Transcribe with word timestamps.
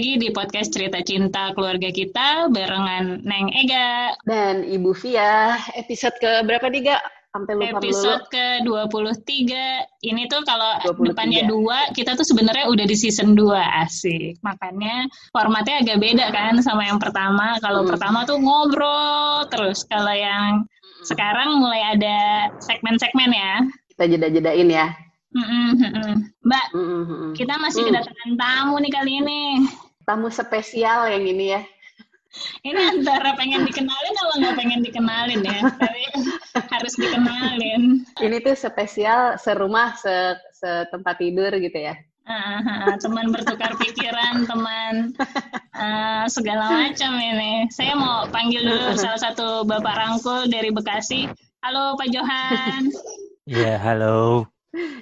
lagi 0.00 0.16
di 0.16 0.32
podcast 0.32 0.72
Cerita 0.72 1.04
Cinta 1.04 1.52
Keluarga 1.52 1.92
Kita 1.92 2.48
barengan 2.48 3.20
Neng 3.20 3.52
Ega. 3.52 4.16
Dan 4.24 4.64
Ibu 4.64 4.96
Via, 4.96 5.60
episode 5.76 6.16
ke 6.16 6.40
berapa 6.48 6.72
nih, 6.72 6.88
Ga? 6.88 6.96
Sampai 7.36 7.52
lupa 7.60 7.84
Episode 7.84 8.24
ke-23. 8.32 9.52
Ini 10.00 10.24
tuh 10.32 10.40
kalau 10.48 10.80
23. 10.96 11.04
depannya 11.04 11.40
dua, 11.44 11.92
kita 11.92 12.16
tuh 12.16 12.24
sebenarnya 12.24 12.72
udah 12.72 12.88
di 12.88 12.96
season 12.96 13.36
2, 13.36 13.52
asik. 13.84 14.40
Makanya 14.40 15.04
formatnya 15.36 15.84
agak 15.84 16.00
beda 16.00 16.32
kan 16.32 16.56
sama 16.64 16.88
yang 16.88 16.96
pertama. 16.96 17.60
Kalau 17.60 17.84
Hmm. 17.84 17.92
pertama 17.92 18.24
tuh 18.24 18.40
ngobrol 18.40 19.52
terus. 19.52 19.84
Kalau 19.84 20.16
yang 20.16 20.64
sekarang 21.04 21.60
mulai 21.60 21.92
ada 21.92 22.48
segmen-segmen 22.64 23.36
ya. 23.36 23.68
Kita 23.92 24.08
jeda-jedain 24.08 24.64
ya. 24.72 24.96
Mbak, 25.30 26.66
Mm, 26.72 26.82
mm, 26.82 27.04
mm. 27.06 27.32
kita 27.36 27.54
masih 27.60 27.84
Hmm. 27.84 27.94
kedatangan 27.94 28.32
tamu 28.40 28.80
nih 28.80 28.90
kali 28.96 29.12
ini. 29.20 29.42
Tamu 30.10 30.26
spesial 30.26 31.06
yang 31.06 31.22
ini 31.22 31.54
ya. 31.54 31.62
Ini 32.66 32.98
antara 32.98 33.38
pengen 33.38 33.62
dikenalin 33.62 34.14
atau 34.18 34.34
nggak 34.42 34.56
pengen 34.58 34.82
dikenalin 34.82 35.38
ya, 35.38 35.62
tapi 35.78 36.02
harus 36.66 36.98
dikenalin. 36.98 38.02
Ini 38.18 38.36
tuh 38.42 38.58
spesial 38.58 39.38
serumah, 39.38 39.94
se 39.94 40.34
setempat 40.58 41.22
tidur 41.22 41.54
gitu 41.62 41.78
ya. 41.78 41.94
Teman 42.98 43.30
bertukar 43.30 43.78
pikiran, 43.78 44.50
teman 44.50 45.14
ah, 45.78 46.26
segala 46.26 46.90
macam 46.90 47.14
ini. 47.14 47.70
Saya 47.70 47.94
mau 47.94 48.26
panggil 48.34 48.66
dulu 48.66 48.98
salah 48.98 49.30
satu 49.30 49.62
Bapak 49.62 49.94
Rangkul 49.94 50.50
dari 50.50 50.74
Bekasi. 50.74 51.30
Halo 51.62 51.94
Pak 51.94 52.10
Johan. 52.10 52.90
Ya, 53.46 53.78
halo. 53.78 54.50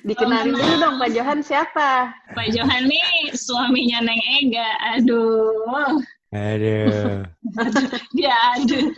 Dikenalin 0.01 0.57
dulu 0.57 0.75
dong 0.81 0.97
Pak 0.97 1.11
Johan 1.13 1.41
siapa? 1.45 2.09
Pak 2.33 2.49
Johan 2.57 2.89
nih 2.89 3.37
suaminya 3.37 4.01
Neng 4.01 4.23
Ega. 4.41 4.69
Aduh. 4.97 6.01
Aduh. 6.33 7.25
Ya, 8.17 8.37
aduh. 8.57 8.93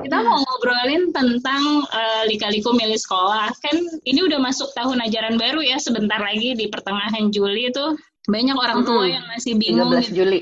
Kita 0.00 0.16
mau 0.22 0.38
ngobrolin 0.38 1.10
tentang 1.12 1.62
eh, 1.90 2.22
lika-liku 2.30 2.72
milih 2.72 2.96
sekolah. 2.96 3.52
Kan 3.60 3.76
ini 4.06 4.20
udah 4.24 4.38
masuk 4.40 4.70
tahun 4.76 5.00
ajaran 5.04 5.36
baru 5.36 5.60
ya, 5.64 5.76
sebentar 5.80 6.20
lagi 6.20 6.56
di 6.56 6.68
pertengahan 6.68 7.28
Juli 7.32 7.68
itu 7.68 7.96
banyak 8.28 8.56
orang 8.56 8.84
tua 8.84 9.04
Mm-mm. 9.04 9.14
yang 9.16 9.24
masih 9.32 9.56
bingung 9.56 9.90
13 9.92 10.12
gitu. 10.12 10.24
Juli. 10.24 10.40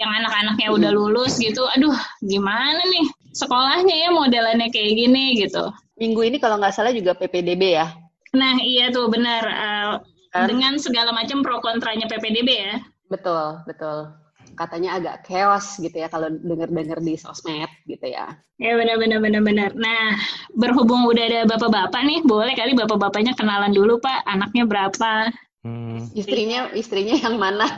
yang 0.00 0.10
anak-anaknya 0.16 0.68
udah 0.72 0.90
lulus 0.96 1.36
gitu. 1.36 1.60
Aduh, 1.76 1.92
gimana 2.24 2.80
nih 2.88 3.06
sekolahnya 3.32 3.94
ya 3.94 4.08
modelannya 4.10 4.68
kayak 4.70 4.92
gini 4.96 5.38
gitu. 5.40 5.70
Minggu 6.00 6.20
ini 6.26 6.36
kalau 6.40 6.56
nggak 6.58 6.74
salah 6.74 6.92
juga 6.94 7.12
PPDB 7.14 7.76
ya. 7.76 7.92
Nah, 8.32 8.56
iya 8.62 8.88
tuh 8.94 9.10
benar 9.10 9.42
Eh, 9.42 9.90
Kan? 10.30 10.46
dengan 10.46 10.78
segala 10.78 11.10
macam 11.10 11.42
pro 11.42 11.58
kontranya 11.58 12.06
PPDB 12.06 12.48
ya. 12.54 12.78
Betul, 13.10 13.66
betul. 13.66 14.14
Katanya 14.54 14.94
agak 15.02 15.26
chaos 15.26 15.74
gitu 15.82 15.98
ya 15.98 16.06
kalau 16.06 16.30
denger-denger 16.30 17.02
di 17.02 17.18
sosmed 17.18 17.66
gitu 17.90 18.06
ya. 18.06 18.38
Ya 18.62 18.78
benar 18.78 19.02
benar 19.02 19.18
benar 19.18 19.42
benar. 19.42 19.70
Nah, 19.74 20.14
berhubung 20.54 21.02
udah 21.10 21.24
ada 21.26 21.40
bapak-bapak 21.50 22.02
nih, 22.06 22.22
boleh 22.22 22.54
kali 22.54 22.78
bapak-bapaknya 22.78 23.34
kenalan 23.34 23.74
dulu 23.74 23.98
Pak, 23.98 24.22
anaknya 24.22 24.70
berapa? 24.70 25.34
Hmm, 25.66 26.06
Istrinya 26.14 26.70
istrinya 26.78 27.18
yang 27.18 27.34
mana? 27.34 27.66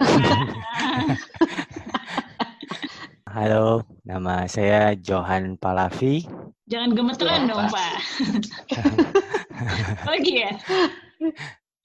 halo, 3.32 3.80
nama 4.04 4.44
saya 4.44 4.92
Johan 4.92 5.56
Palavi. 5.56 6.28
Jangan 6.68 6.92
gemeteran 6.92 7.48
dong, 7.48 7.64
Pak. 7.72 7.94
Lagi 10.12 10.32
ya? 10.44 10.52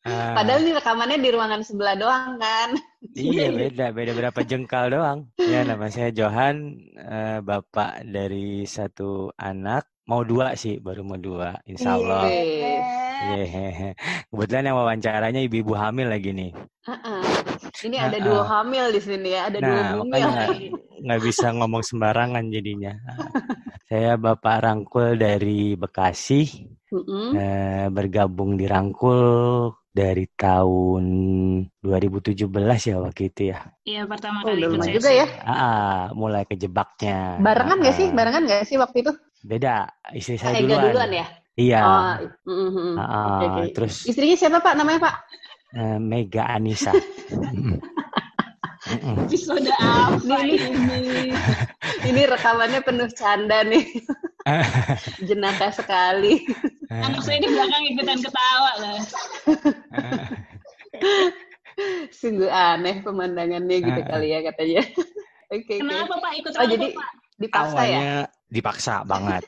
Ah, 0.07 0.39
Padahal 0.39 0.63
ini 0.63 0.71
rekamannya 0.75 1.17
di 1.23 1.29
ruangan 1.31 1.61
sebelah 1.63 1.95
doang 1.95 2.35
kan. 2.39 2.75
iya 3.15 3.51
beda, 3.51 3.95
beda 3.95 4.11
berapa 4.11 4.39
jengkal 4.43 4.91
doang. 4.91 5.31
Ya, 5.39 5.63
nama 5.63 5.87
saya 5.87 6.11
Johan, 6.11 6.83
eh, 6.99 7.39
bapak 7.39 8.03
dari 8.07 8.67
satu 8.67 9.31
anak. 9.39 9.87
Mau 10.07 10.23
dua 10.23 10.55
sih, 10.55 10.79
baru 10.79 11.03
mau 11.03 11.19
dua, 11.19 11.59
insya 11.67 11.95
Allah. 11.99 12.27
Wih. 12.27 12.79
Iya. 13.17 13.91
Kebetulan 14.31 14.67
yang 14.71 14.77
wawancaranya 14.79 15.41
ibu-ibu 15.43 15.75
hamil 15.75 16.07
lagi 16.07 16.31
nih. 16.31 16.51
Heeh. 16.87 17.36
Ini 17.77 17.97
Nah, 17.97 18.05
ada 18.09 18.17
dua 18.19 18.41
ah. 18.41 18.45
hamil 18.59 18.85
di 18.89 19.01
sini 19.01 19.29
ya, 19.33 19.41
ada 19.51 19.59
dua 19.59 19.69
Nah, 19.75 19.89
bumil. 19.93 20.07
makanya 20.09 20.45
nggak 20.97 21.21
bisa 21.21 21.45
ngomong 21.53 21.83
sembarangan 21.83 22.43
jadinya. 22.49 22.93
Saya 23.87 24.15
Bapak 24.15 24.63
Rangkul 24.63 25.15
dari 25.15 25.75
Bekasi. 25.75 26.75
Mm-mm. 26.87 27.35
eh, 27.35 27.91
bergabung 27.91 28.55
di 28.55 28.63
Rangkul 28.63 29.19
dari 29.91 30.23
tahun 30.39 31.03
2017 31.83 32.47
ya 32.87 32.95
waktu 33.03 33.21
itu 33.27 33.41
ya. 33.51 33.59
Iya, 33.83 34.07
pertama 34.07 34.39
Oh, 34.39 34.47
kali 34.47 34.63
udah 34.63 34.87
ikut 34.87 34.95
juga 34.95 35.09
ya. 35.11 35.27
Ah, 35.43 36.01
mulai 36.15 36.47
kejebaknya. 36.47 37.43
Barengan 37.43 37.83
nggak 37.83 37.91
sih? 37.91 38.07
Ah, 38.07 38.15
Barengan 38.15 38.43
nggak 38.47 38.63
sih 38.63 38.79
waktu 38.79 39.03
itu? 39.03 39.11
Beda, 39.43 39.91
istri 40.15 40.39
saya 40.39 40.55
Ega 40.55 40.63
duluan. 40.63 40.83
duluan 40.95 41.11
ya? 41.11 41.27
Iya. 41.57 41.79
Oh, 41.83 42.13
mm, 42.47 42.69
mm, 42.71 42.93
Ah, 42.95 43.25
oke, 43.27 43.45
oke. 43.49 43.63
terus 43.75 43.95
Istrinya 44.05 44.37
siapa 44.37 44.63
Pak? 44.63 44.73
Namanya 44.79 44.99
Pak? 45.11 45.15
Eh, 45.77 45.99
Mega 45.99 46.49
Anissa. 46.49 46.91
Episode 48.87 49.67
apa 49.77 50.47
Ini- 50.47 50.63
ini? 50.63 51.35
Ini 52.07 52.21
rekamannya 52.33 52.79
penuh 52.81 53.11
canda 53.11 53.61
nih. 53.61 53.83
Jenaka 55.27 55.75
sekali. 55.75 56.39
Anak 56.87 57.19
saya 57.19 57.43
di 57.43 57.51
belakang 57.51 57.83
ikutan 57.85 58.15
ketawa 58.17 58.71
lah. 58.79 58.95
Sungguh 62.09 62.47
aneh 62.47 63.03
pemandangannya 63.03 63.77
gitu 63.83 64.01
kali 64.07 64.27
ya 64.31 64.39
katanya. 64.47 64.81
Oke. 65.51 65.77
Kenapa 65.77 66.15
Pak 66.17 66.31
ikut 66.39 66.51
Oh, 66.55 66.65
jadi 66.65 66.87
Pak? 66.91 67.09
dipaksa 67.37 67.81
ya? 67.85 68.01
Dipaksa 68.49 68.93
banget. 69.03 69.43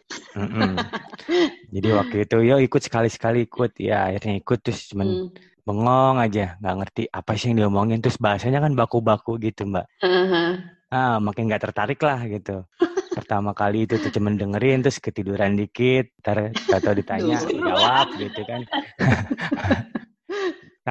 Jadi 1.71 1.87
waktu 1.89 2.15
itu 2.27 2.37
yo 2.43 2.55
ikut 2.59 2.81
sekali-sekali 2.83 3.47
ikut 3.47 3.71
ya 3.79 4.11
akhirnya 4.11 4.35
ikut 4.37 4.59
terus 4.61 4.91
cuman 4.91 5.07
Hmm. 5.07 5.27
Bengong 5.69 6.17
aja 6.17 6.57
nggak 6.57 6.75
ngerti 6.81 7.03
apa 7.13 7.31
sih 7.37 7.53
yang 7.53 7.69
diomongin 7.69 8.01
terus 8.01 8.17
bahasanya 8.17 8.65
kan 8.65 8.73
baku-baku 8.73 9.37
gitu 9.37 9.69
mbak. 9.69 9.85
Heeh. 10.01 10.57
ah 10.89 11.21
makin 11.21 11.45
nggak 11.45 11.69
tertarik 11.69 12.01
lah 12.01 12.25
gitu 12.25 12.65
pertama 13.13 13.53
kali 13.53 13.85
itu 13.85 14.01
tuh 14.01 14.09
cuman 14.09 14.41
dengerin 14.41 14.81
terus 14.81 14.97
ketiduran 14.97 15.53
dikit 15.53 16.09
ntar 16.25 16.49
atau 16.49 16.91
ditanya 16.97 17.37
jawab 17.45 18.09
gitu 18.17 18.41
kan 18.41 18.65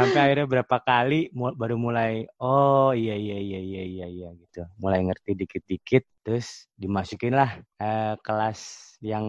sampai 0.00 0.20
akhirnya 0.22 0.46
berapa 0.46 0.76
kali 0.78 1.20
mu- 1.30 1.52
baru 1.52 1.74
mulai 1.74 2.12
oh 2.38 2.90
iya 2.90 3.14
iya 3.14 3.36
iya 3.36 3.58
iya 3.58 3.82
iya 3.84 4.06
iya 4.06 4.28
gitu 4.34 4.62
mulai 4.76 5.02
ngerti 5.02 5.34
dikit-dikit 5.34 6.04
terus 6.20 6.66
dimasukin 6.74 7.32
lah 7.32 7.50
eh, 7.76 8.14
kelas 8.20 8.60
yang 8.98 9.26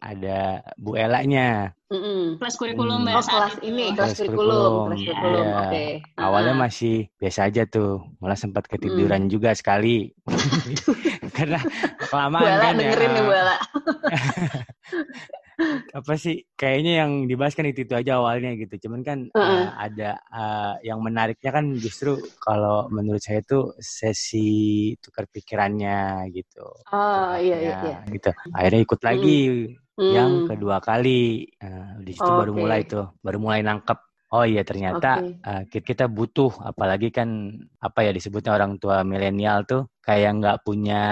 ada 0.00 0.64
Bu 0.74 0.96
Elanya 0.96 1.76
Mm-mm. 1.92 2.40
Kelas 2.40 2.56
kurikulum 2.56 3.04
Hmm. 3.04 3.12
Oh, 3.12 3.22
kelas 3.22 3.54
ini, 3.60 3.92
kelas 3.92 4.16
Kelas 4.16 4.18
kurikulum, 4.18 4.50
kurikulum, 4.50 4.72
kelas 4.88 4.98
iya. 4.98 5.06
kurikulum. 5.06 5.44
Iya. 5.44 5.60
Oke. 5.60 5.84
awalnya 6.16 6.54
Ah. 6.56 6.60
masih 6.64 6.96
biasa 7.14 7.40
aja 7.44 7.62
tuh 7.68 7.92
malah 8.18 8.34
sempat 8.34 8.64
ketiduran 8.66 9.28
juga 9.28 9.52
sekali 9.52 10.10
karena 11.36 11.60
kelamaan 12.02 12.40
Bu 12.40 12.48
Ella 12.48 12.64
kan 12.64 12.74
dengerin 12.74 13.04
ya 13.04 13.14
nih 13.14 13.22
Bu 13.22 13.32
Ella. 13.32 13.56
apa 15.94 16.12
sih 16.18 16.42
kayaknya 16.58 16.92
yang 17.06 17.12
dibahas 17.30 17.54
kan 17.54 17.66
itu 17.70 17.86
itu 17.86 17.94
aja 17.94 18.18
awalnya 18.18 18.50
gitu 18.58 18.74
cuman 18.88 19.00
kan 19.06 19.18
Heeh. 19.30 19.64
uh, 19.64 19.70
ada 19.78 20.18
uh, 20.34 20.74
yang 20.82 20.98
menariknya 20.98 21.50
kan 21.54 21.64
justru 21.78 22.18
kalau 22.42 22.90
menurut 22.90 23.22
saya 23.22 23.40
itu 23.46 23.70
sesi 23.78 24.48
tukar 24.98 25.24
pikirannya 25.30 26.28
gitu 26.34 26.66
Oh 26.92 27.34
iya 27.38 27.56
iya 27.62 27.74
Ya, 27.74 27.78
iya. 27.86 27.96
gitu 28.10 28.30
akhirnya 28.50 28.80
ikut 28.82 29.00
lagi 29.06 29.36
yang 30.10 30.42
Hmm. 30.42 30.46
kedua 30.50 30.76
kali 30.82 31.48
Nah, 31.62 31.96
di 32.02 32.12
situ 32.12 32.30
baru 32.34 32.52
Oke. 32.52 32.60
mulai 32.60 32.80
tuh 32.84 33.04
baru 33.24 33.38
mulai 33.40 33.60
nangkep 33.64 33.98
oh 34.34 34.44
iya 34.44 34.62
ternyata 34.66 35.22
Oke. 35.22 35.38
uh, 35.46 35.62
ki- 35.70 35.86
kita 35.86 36.04
butuh 36.10 36.50
apalagi 36.60 37.08
kan 37.14 37.28
apa 37.80 37.98
ya 38.04 38.10
disebutnya 38.10 38.52
orang 38.58 38.76
tua 38.82 39.00
milenial 39.06 39.62
tuh 39.64 39.86
kayak 40.02 40.30
nggak 40.42 40.56
punya 40.66 41.02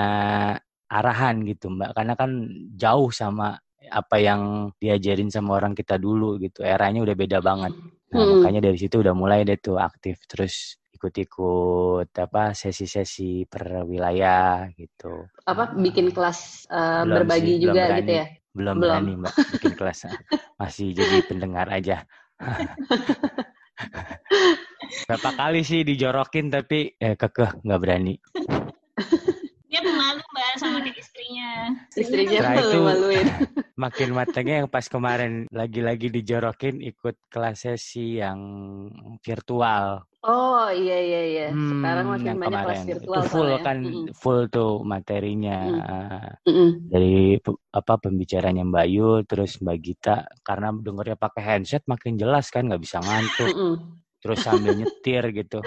arahan 0.93 1.41
gitu 1.49 1.73
mbak 1.73 1.97
karena 1.97 2.15
kan 2.19 2.31
jauh 2.77 3.09
sama 3.09 3.57
apa 3.91 4.17
yang 4.21 4.71
diajarin 4.79 5.33
sama 5.33 5.57
orang 5.59 5.73
kita 5.75 5.97
dulu 5.97 6.37
gitu 6.39 6.61
eranya 6.63 7.01
udah 7.03 7.17
beda 7.17 7.41
banget 7.41 7.73
nah 8.13 8.21
Hmm. 8.21 8.45
makanya 8.45 8.69
dari 8.69 8.77
situ 8.77 9.01
udah 9.01 9.17
mulai 9.17 9.41
deh 9.43 9.57
tuh 9.57 9.81
aktif 9.81 10.21
terus 10.29 10.77
ikut-ikut 10.93 12.13
apa 12.13 12.53
sesi-sesi 12.53 13.49
per 13.49 13.89
wilayah 13.89 14.69
gitu 14.77 15.33
Apa 15.49 15.73
bikin 15.75 16.13
kelas 16.13 16.69
uh, 16.69 17.09
Belum 17.09 17.25
berbagi 17.25 17.57
sih, 17.57 17.59
belum 17.65 17.65
juga 17.73 17.83
berani. 17.89 17.99
gitu 18.05 18.13
ya? 18.13 18.27
belum, 18.53 18.75
Belum. 18.77 18.85
berani 18.85 19.13
mbak 19.17 19.35
bikin 19.49 19.73
kelas 19.73 19.99
masih 20.61 20.89
jadi 20.93 21.17
pendengar 21.25 21.67
aja 21.73 22.05
berapa 25.09 25.31
kali 25.33 25.65
sih 25.65 25.81
dijorokin 25.83 26.53
tapi 26.53 26.93
eh, 27.01 27.17
kekeh 27.17 27.65
nggak 27.65 27.81
berani 27.81 28.15
sama 30.59 30.79
ke 30.85 30.91
istrinya 30.97 31.49
istrinya. 31.89 32.29
Istrinya 32.29 32.39
Setelah 32.41 32.55
itu 32.57 32.79
malu-maluin. 32.79 33.27
makin 33.73 34.09
matangnya 34.13 34.57
yang 34.65 34.69
pas 34.71 34.87
kemarin 34.87 35.33
lagi-lagi 35.49 36.07
dijorokin 36.13 36.77
ikut 36.85 37.17
kelas 37.33 37.65
sesi 37.65 38.21
yang 38.21 38.39
virtual. 39.25 40.05
Oh 40.23 40.71
iya 40.71 40.99
iya 41.03 41.21
iya. 41.27 41.47
Sekarang 41.51 42.07
Hmm, 42.07 42.13
makin 42.15 42.27
yang 42.31 42.39
banyak 42.39 42.61
kelas 42.63 42.81
virtual 42.87 43.19
Itu 43.19 43.29
full 43.33 43.49
soalnya. 43.51 43.65
kan, 43.67 43.77
Mm-mm. 43.83 44.07
full 44.15 44.41
tuh 44.47 44.73
materinya. 44.87 45.59
Mm-mm. 46.47 46.69
Dari 46.93 47.15
apa 47.75 47.95
pembicaranya 47.99 48.63
Mbak 48.63 48.87
Yul, 48.93 49.19
terus 49.27 49.59
Mbak 49.59 49.79
Gita, 49.83 50.17
karena 50.47 50.69
dengernya 50.71 51.17
pakai 51.19 51.43
headset 51.43 51.83
makin 51.91 52.15
jelas 52.15 52.53
kan, 52.55 52.69
nggak 52.71 52.83
bisa 52.87 53.03
ngantuk. 53.03 53.51
Terus 54.23 54.39
sambil 54.39 54.79
nyetir 54.79 55.25
gitu, 55.35 55.59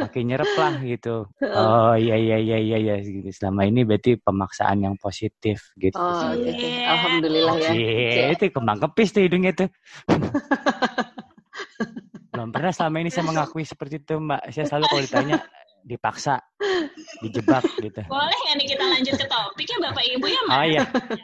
makin 0.00 0.22
nyerep 0.32 0.52
lah 0.56 0.74
gitu. 0.80 1.16
Oh 1.44 1.94
iya 1.94 2.16
iya 2.16 2.36
iya 2.40 2.56
iya 2.56 2.76
iya 2.80 2.94
gitu. 3.04 3.28
Selama 3.30 3.68
ini 3.68 3.84
berarti 3.84 4.16
pemaksaan 4.16 4.80
yang 4.84 4.96
positif 4.96 5.76
gitu. 5.76 6.00
Oh 6.00 6.32
gitu. 6.40 6.64
Iya. 6.64 6.84
Alhamdulillah 6.96 7.54
ya. 7.60 7.70
Cie, 7.76 8.32
itu 8.32 8.44
kembang 8.48 8.80
kepis 8.80 9.12
tuh 9.12 9.22
hidungnya 9.22 9.52
tuh. 9.52 9.68
Belum 12.30 12.48
pernah 12.54 12.72
selama 12.72 12.96
ini 13.04 13.10
saya 13.12 13.26
mengakui 13.26 13.66
seperti 13.66 14.00
itu, 14.00 14.16
Mbak. 14.16 14.54
Saya 14.54 14.64
selalu 14.70 14.84
kalau 14.88 15.02
ditanya 15.04 15.36
dipaksa, 15.84 16.34
dijebak 17.24 17.64
gitu. 17.80 18.00
Boleh 18.06 18.36
nggak 18.46 18.54
nih 18.60 18.66
kita 18.76 18.84
lanjut 18.84 19.14
ke 19.16 19.26
topiknya 19.26 19.76
Bapak 19.90 20.04
Ibu 20.06 20.26
ya, 20.28 20.40
Mas? 20.46 20.54
Oh 20.54 20.64
iya, 20.64 20.80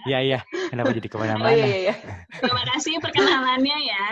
iya 0.08 0.18
iya. 0.20 0.38
Kenapa 0.72 0.90
jadi 0.92 1.08
Oh 1.08 1.12
ke 1.12 1.16
mana-mana? 1.16 1.52
iya 1.54 1.66
iya 1.66 1.78
iya. 1.88 1.94
Terima 2.42 2.62
kasih 2.74 2.92
perkenalannya 3.00 3.78
ya. 3.86 4.04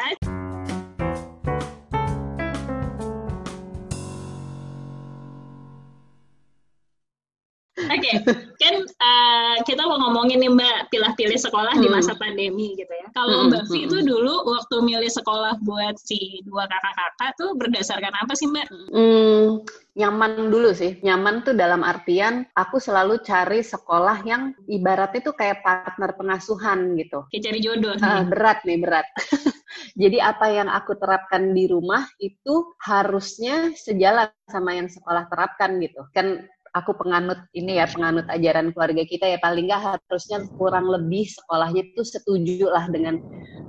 Oke, 7.91 8.13
kan 8.57 8.75
eh, 8.81 9.57
kita 9.69 9.83
mau 9.85 9.99
ngomongin 10.01 10.41
nih 10.41 10.51
Mbak, 10.53 10.77
pilih-pilih 10.89 11.37
sekolah 11.37 11.75
di 11.77 11.89
Hmm. 11.89 11.95
masa 12.01 12.13
pandemi 12.17 12.73
gitu 12.79 12.91
ya. 12.91 13.07
Kalau 13.13 13.45
Hmm, 13.45 13.49
Mbak 13.53 13.65
Vi 13.69 13.79
hmm. 13.85 13.87
itu 13.91 13.97
dulu 14.09 14.35
waktu 14.49 14.77
milih 14.81 15.11
sekolah 15.13 15.61
buat 15.65 15.95
si 16.01 16.41
dua 16.49 16.65
kakak-kakak 16.71 17.31
tuh 17.37 17.51
berdasarkan 17.61 18.15
apa 18.17 18.33
sih 18.39 18.49
Mbak? 18.49 18.67
Hmm, 18.95 19.61
nyaman 19.95 20.49
dulu 20.51 20.71
sih. 20.73 20.99
Nyaman 21.05 21.45
tuh 21.45 21.55
dalam 21.55 21.85
artian 21.85 22.47
aku 22.57 22.81
selalu 22.81 23.21
cari 23.23 23.61
sekolah 23.61 24.25
yang 24.25 24.57
ibaratnya 24.67 25.21
tuh 25.21 25.35
kayak 25.37 25.61
partner 25.63 26.11
pengasuhan 26.17 26.97
gitu. 26.97 27.27
Kayak 27.31 27.43
cari 27.53 27.59
jodoh 27.63 27.95
Ah, 28.01 28.23
nih. 28.23 28.29
berat 28.33 28.59
nih, 28.65 28.79
berat. 28.81 29.07
Jadi 30.03 30.19
apa 30.23 30.47
yang 30.51 30.69
aku 30.71 30.95
terapkan 30.99 31.51
di 31.55 31.67
rumah 31.67 32.07
itu 32.23 32.75
harusnya 32.83 33.71
sejalan 33.75 34.31
sama 34.51 34.75
yang 34.79 34.87
sekolah 34.91 35.27
terapkan 35.31 35.79
gitu. 35.83 36.03
Kan 36.15 36.47
aku 36.75 36.91
penganut 36.99 37.39
ini 37.55 37.79
ya, 37.79 37.87
penganut 37.87 38.27
ajaran 38.27 38.75
keluarga 38.75 39.07
kita 39.07 39.31
ya 39.31 39.39
paling 39.39 39.71
nggak 39.71 40.03
harusnya 40.11 40.43
kurang 40.59 40.91
lebih 40.91 41.31
sekolahnya 41.31 41.87
itu 41.95 42.03
setuju 42.03 42.69
lah 42.69 42.91
dengan 42.91 43.23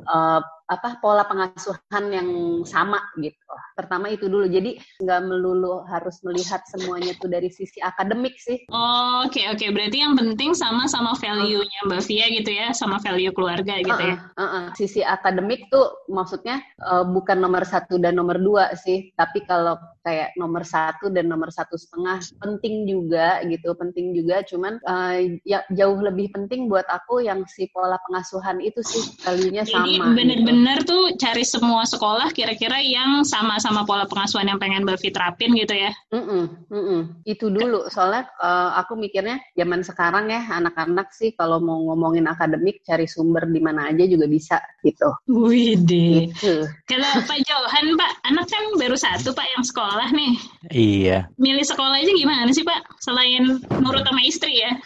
eh, 0.10 0.42
apa 0.66 0.98
pola 0.98 1.28
pengasuhan 1.30 2.04
yang 2.10 2.30
sama 2.66 2.98
gitu. 3.22 3.38
Pertama 3.78 4.10
itu 4.10 4.26
dulu. 4.26 4.50
Jadi 4.50 4.82
nggak 5.04 5.22
melulu 5.28 5.86
harus 5.86 6.20
melihat 6.26 6.66
semuanya 6.66 7.14
tuh 7.22 7.30
dari 7.30 7.54
sisi 7.54 7.78
akademik 7.84 8.34
sih. 8.42 8.66
Oh, 8.74 9.26
Oke 9.26 9.42
oke, 9.50 9.66
berarti 9.74 9.98
yang 10.06 10.14
penting 10.14 10.54
sama 10.54 10.86
sama 10.86 11.18
value-nya 11.18 11.80
Mbak 11.90 12.02
Via 12.06 12.26
gitu 12.30 12.52
ya, 12.54 12.68
sama 12.78 13.02
value 13.02 13.34
keluarga 13.34 13.78
gitu 13.82 14.04
ya. 14.04 14.18
Uh-uh, 14.38 14.42
uh-uh. 14.42 14.66
Sisi 14.78 15.02
akademik 15.02 15.68
tuh 15.74 16.06
maksudnya 16.12 16.62
uh, 16.82 17.02
bukan 17.06 17.42
nomor 17.42 17.66
satu 17.66 17.98
dan 17.98 18.18
nomor 18.18 18.38
dua 18.38 18.74
sih, 18.78 19.14
tapi 19.18 19.42
kalau 19.50 19.78
kayak 20.06 20.38
nomor 20.38 20.62
satu 20.62 21.10
dan 21.10 21.26
nomor 21.26 21.50
satu 21.50 21.74
setengah 21.74 22.22
penting 22.38 22.86
juga 22.86 23.42
gitu, 23.50 23.74
penting 23.74 24.14
juga. 24.14 24.46
Cuman 24.46 24.78
uh, 24.86 25.18
ya 25.42 25.66
jauh 25.74 25.98
lebih 25.98 26.30
penting 26.32 26.70
buat 26.70 26.86
aku 26.86 27.26
yang 27.26 27.42
si 27.50 27.66
pola 27.74 27.98
pengasuhan 28.06 28.62
itu 28.62 28.86
sih 28.86 29.04
value-nya 29.26 29.66
sama. 29.66 29.90
gitu. 29.90 30.06
bener-bener 30.16 30.55
tuh 30.86 31.18
cari 31.20 31.44
semua 31.44 31.84
sekolah 31.84 32.32
kira-kira 32.32 32.80
yang 32.80 33.26
sama-sama 33.28 33.84
pola 33.84 34.06
pengasuhan 34.06 34.48
yang 34.48 34.62
pengen 34.62 34.86
Mbak 34.86 35.02
terapin 35.12 35.52
gitu 35.58 35.76
ya. 35.76 35.92
Mm-mm, 36.14 36.44
mm-mm. 36.72 37.02
Itu 37.28 37.52
dulu, 37.52 37.92
soalnya 37.92 38.30
uh, 38.40 38.80
aku 38.80 38.96
mikirnya 38.96 39.42
zaman 39.58 39.84
sekarang 39.84 40.32
ya 40.32 40.46
anak-anak 40.50 41.12
sih 41.12 41.36
kalau 41.36 41.60
mau 41.60 41.92
ngomongin 41.92 42.30
akademik 42.30 42.80
cari 42.86 43.10
sumber 43.10 43.46
di 43.50 43.60
mana 43.60 43.92
aja 43.92 44.06
juga 44.08 44.26
bisa 44.26 44.58
gitu. 44.86 45.10
Widih. 45.30 46.32
Gitu. 46.32 46.66
Kalau 46.90 47.12
Pak 47.26 47.40
Johan, 47.46 47.98
Pak, 48.00 48.12
anak 48.30 48.48
kan 48.50 48.64
baru 48.78 48.98
satu 48.98 49.34
Pak 49.36 49.48
yang 49.58 49.64
sekolah 49.64 50.12
nih. 50.14 50.34
Iya. 50.72 51.28
Milih 51.38 51.66
sekolah 51.66 52.02
aja 52.02 52.12
gimana 52.14 52.54
sih 52.54 52.64
Pak? 52.66 52.84
Selain 53.04 53.60
nurut 53.82 54.06
sama 54.06 54.22
istri 54.26 54.62
ya? 54.64 54.72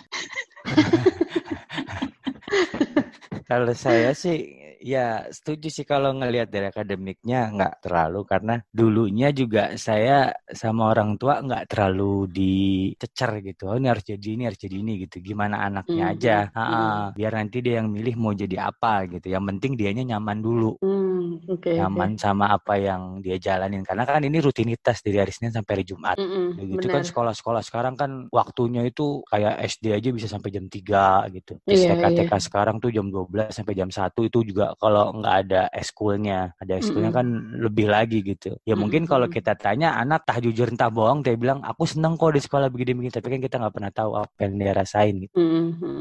Kalau 3.50 3.74
saya 3.74 4.14
sih 4.14 4.59
ya 4.82 5.28
setuju 5.30 5.68
sih 5.72 5.86
kalau 5.88 6.12
ngelihat 6.18 6.48
dari 6.54 6.68
akademiknya 6.72 7.38
nggak 7.56 7.74
terlalu 7.86 8.20
karena 8.32 8.54
dulunya 8.72 9.30
juga 9.36 9.76
saya 9.78 10.32
sama 10.50 10.92
orang 10.96 11.16
tua 11.22 11.40
nggak 11.46 11.64
terlalu 11.72 12.28
dicecer 12.32 13.32
gitu. 13.48 13.70
Oh 13.72 13.78
ini 13.80 13.88
harus 13.92 14.04
jadi 14.08 14.28
ini 14.36 14.44
harus 14.48 14.60
jadi 14.60 14.76
ini 14.82 14.92
gitu. 15.08 15.18
Gimana 15.24 15.56
anaknya 15.68 16.04
Mhm, 16.04 16.12
aja. 16.16 16.36
mhm. 16.40 16.54
Ha-ha, 16.56 17.12
biar 17.18 17.32
nanti 17.40 17.58
dia 17.66 17.74
yang 17.84 17.88
milih 17.92 18.16
mau 18.20 18.34
jadi 18.36 18.58
apa 18.72 19.06
gitu. 19.12 19.28
Yang 19.32 19.44
penting 19.56 19.72
dianya 19.80 20.04
nyaman 20.16 20.40
dulu. 20.44 20.76
Hmm, 20.82 21.40
oke. 21.54 21.76
oke. 21.76 21.76
Nyaman 21.78 22.18
sama 22.18 22.50
apa 22.50 22.82
yang 22.82 23.22
dia 23.22 23.38
jalanin 23.38 23.86
karena 23.86 24.02
kan 24.02 24.26
ini 24.26 24.42
rutinitas 24.42 25.06
dari 25.06 25.22
hari 25.22 25.30
Senin 25.30 25.54
sampai 25.54 25.78
hari 25.80 25.86
Jumat. 25.86 26.18
Mm-mm, 26.18 26.48
Begitu 26.58 26.90
kan 26.90 27.00
benar. 27.00 27.06
sekolah-sekolah 27.06 27.62
sekarang 27.62 27.94
kan 27.94 28.26
waktunya 28.34 28.82
itu 28.90 29.22
kayak 29.30 29.62
SD 29.70 29.94
aja 29.94 30.10
bisa 30.12 30.26
sampai 30.28 30.50
jam 30.50 30.66
3 30.66 31.30
gitu. 31.30 31.62
Terus 31.70 31.82
Iya, 31.82 31.88
TK-TK 31.88 32.32
sekarang 32.42 32.82
tuh 32.82 32.90
jam 32.90 33.08
12 33.14 33.54
sampai 33.54 33.78
jam 33.78 33.88
1 33.94 34.26
itu 34.26 34.42
juga 34.44 34.69
kalau 34.78 35.16
nggak 35.18 35.36
ada 35.48 35.62
eskulnya. 35.74 36.54
Ada 36.62 36.84
eskulnya 36.84 37.10
kan 37.10 37.26
lebih 37.58 37.90
lagi 37.90 38.22
gitu. 38.22 38.54
Ya 38.68 38.78
mungkin 38.78 39.10
kalau 39.10 39.26
kita 39.26 39.58
tanya 39.58 39.98
anak 39.98 40.28
tah 40.28 40.38
jujur 40.38 40.70
entah 40.70 40.92
bohong 40.92 41.26
dia 41.26 41.34
bilang 41.34 41.64
aku 41.66 41.88
seneng 41.90 42.20
kok 42.20 42.36
di 42.36 42.42
sekolah 42.44 42.70
begini-begini 42.70 43.10
tapi 43.10 43.28
kan 43.34 43.40
kita 43.42 43.56
nggak 43.58 43.74
pernah 43.74 43.92
tahu 43.94 44.12
apa 44.20 44.40
yang 44.46 44.54
dia 44.60 44.74
rasain 44.76 45.16
gitu. 45.26 45.36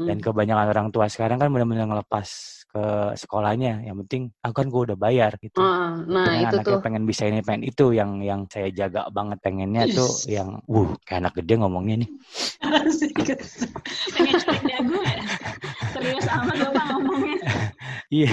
Dan 0.05 0.17
kebanyakan 0.21 0.67
orang 0.69 0.87
tua 0.93 1.09
sekarang 1.09 1.41
kan 1.41 1.49
benar-benar 1.49 1.89
ngelepas 1.89 2.27
ke 2.69 2.85
sekolahnya. 3.17 3.81
Yang 3.81 3.97
penting 4.05 4.23
aku 4.45 4.53
kan 4.53 4.67
gue 4.69 4.81
udah 4.93 4.97
bayar 4.99 5.31
gitu. 5.41 5.57
Ah, 5.57 5.97
nah 6.05 6.29
Pengen 6.29 6.41
itu 6.45 6.55
anaknya 6.59 6.69
tuh 6.69 6.79
pengen 6.85 7.03
bisa 7.09 7.23
ini 7.25 7.41
pengen 7.41 7.63
itu 7.65 7.85
yang 7.95 8.21
yang 8.21 8.45
saya 8.45 8.69
jaga 8.69 9.09
banget 9.09 9.37
pengennya 9.41 9.89
tuh 9.89 10.09
Is. 10.09 10.29
yang 10.29 10.61
wuh 10.69 10.93
kayak 11.01 11.25
anak 11.25 11.33
gede 11.41 11.53
ngomongnya 11.57 11.95
nih 12.05 12.09
Pengen 14.15 14.37
dagu 14.67 14.97
ya? 15.01 15.23
Serius 15.95 16.27
amat 16.29 16.55
Bapak 16.69 16.85
ngomongnya. 16.93 17.38
Iya 18.09 18.31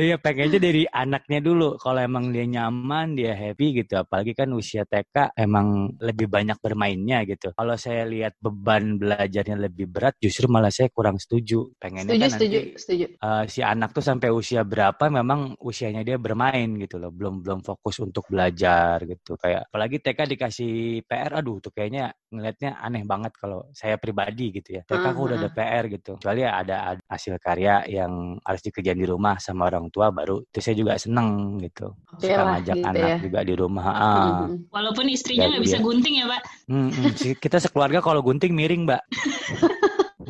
iya 0.00 0.16
pengennya 0.16 0.58
dari 0.60 0.82
anaknya 0.88 1.38
dulu. 1.44 1.76
Kalau 1.76 2.00
emang 2.00 2.32
dia 2.32 2.44
nyaman 2.48 3.12
dia 3.18 3.32
happy 3.36 3.84
gitu. 3.84 4.00
Apalagi 4.00 4.32
kan 4.32 4.48
usia 4.56 4.84
TK 4.88 5.36
emang 5.36 5.92
lebih 6.00 6.26
banyak 6.30 6.56
bermainnya 6.64 7.24
gitu. 7.28 7.52
Kalau 7.52 7.76
saya 7.76 8.04
lihat 8.08 8.36
beban 8.40 8.96
belajarnya 9.00 9.56
lebih 9.60 9.86
berat 9.92 10.16
justru 10.20 10.48
malah 10.48 10.72
saya 10.72 10.88
kurang 10.92 11.20
setuju. 11.20 11.68
Pengennya 11.76 12.16
setuju 12.16 12.22
kan 12.24 12.30
setuju 12.32 12.58
nanti 12.58 12.80
setuju. 12.80 13.06
eh, 13.20 13.44
si 13.52 13.60
anak 13.64 13.90
tuh 13.96 14.04
sampai 14.04 14.28
usia 14.32 14.62
berapa 14.64 15.04
memang 15.12 15.54
usianya 15.60 16.02
dia 16.06 16.16
bermain 16.16 16.68
gitu 16.80 16.96
loh. 16.96 17.12
Belum 17.12 17.44
belum 17.44 17.60
fokus 17.64 18.00
untuk 18.00 18.24
belajar 18.32 19.04
gitu. 19.04 19.36
Kayak 19.36 19.68
apalagi 19.68 19.96
TK 20.00 20.20
dikasih 20.32 20.72
PR 21.04 21.32
aduh 21.40 21.60
tuh 21.60 21.72
kayaknya 21.76 22.12
ngelihatnya 22.32 22.80
aneh 22.80 23.04
banget 23.04 23.32
kalau 23.36 23.68
saya 23.76 24.00
pribadi 24.00 24.48
gitu 24.56 24.80
ya. 24.80 24.82
TK 24.88 25.04
kok 25.12 25.22
udah 25.28 25.36
ada 25.40 25.50
PR 25.52 25.84
gitu. 25.92 26.12
Kecuali 26.20 26.40
ya 26.46 26.52
ada, 26.62 26.76
ada 26.96 27.02
hasil 27.12 27.36
karya 27.42 27.84
yang 27.90 28.38
harus 28.46 28.62
dikerjain 28.64 28.96
di 28.96 29.06
rumah 29.10 29.36
sama 29.42 29.66
orang 29.66 29.90
tua 29.90 30.14
baru 30.14 30.38
itu 30.46 30.58
saya 30.62 30.78
juga 30.78 30.94
seneng 30.94 31.58
gitu 31.58 31.90
suka 32.22 32.38
lah 32.38 32.62
ngajak 32.62 32.76
gitu 32.78 32.86
anak 32.86 33.08
ya. 33.10 33.16
juga 33.18 33.40
di 33.42 33.54
rumah 33.58 33.84
ah. 33.90 34.46
Walaupun 34.70 35.10
istrinya 35.10 35.50
nggak 35.50 35.62
bisa 35.66 35.78
dia- 35.82 35.86
gunting 35.86 36.14
ya 36.22 36.26
Pak. 36.30 36.42
Hmm, 36.70 36.90
hmm. 36.94 37.12
Kita 37.42 37.58
sekeluarga 37.58 37.98
kalau 37.98 38.22
gunting 38.22 38.54
miring 38.54 38.86
mbak 38.86 39.02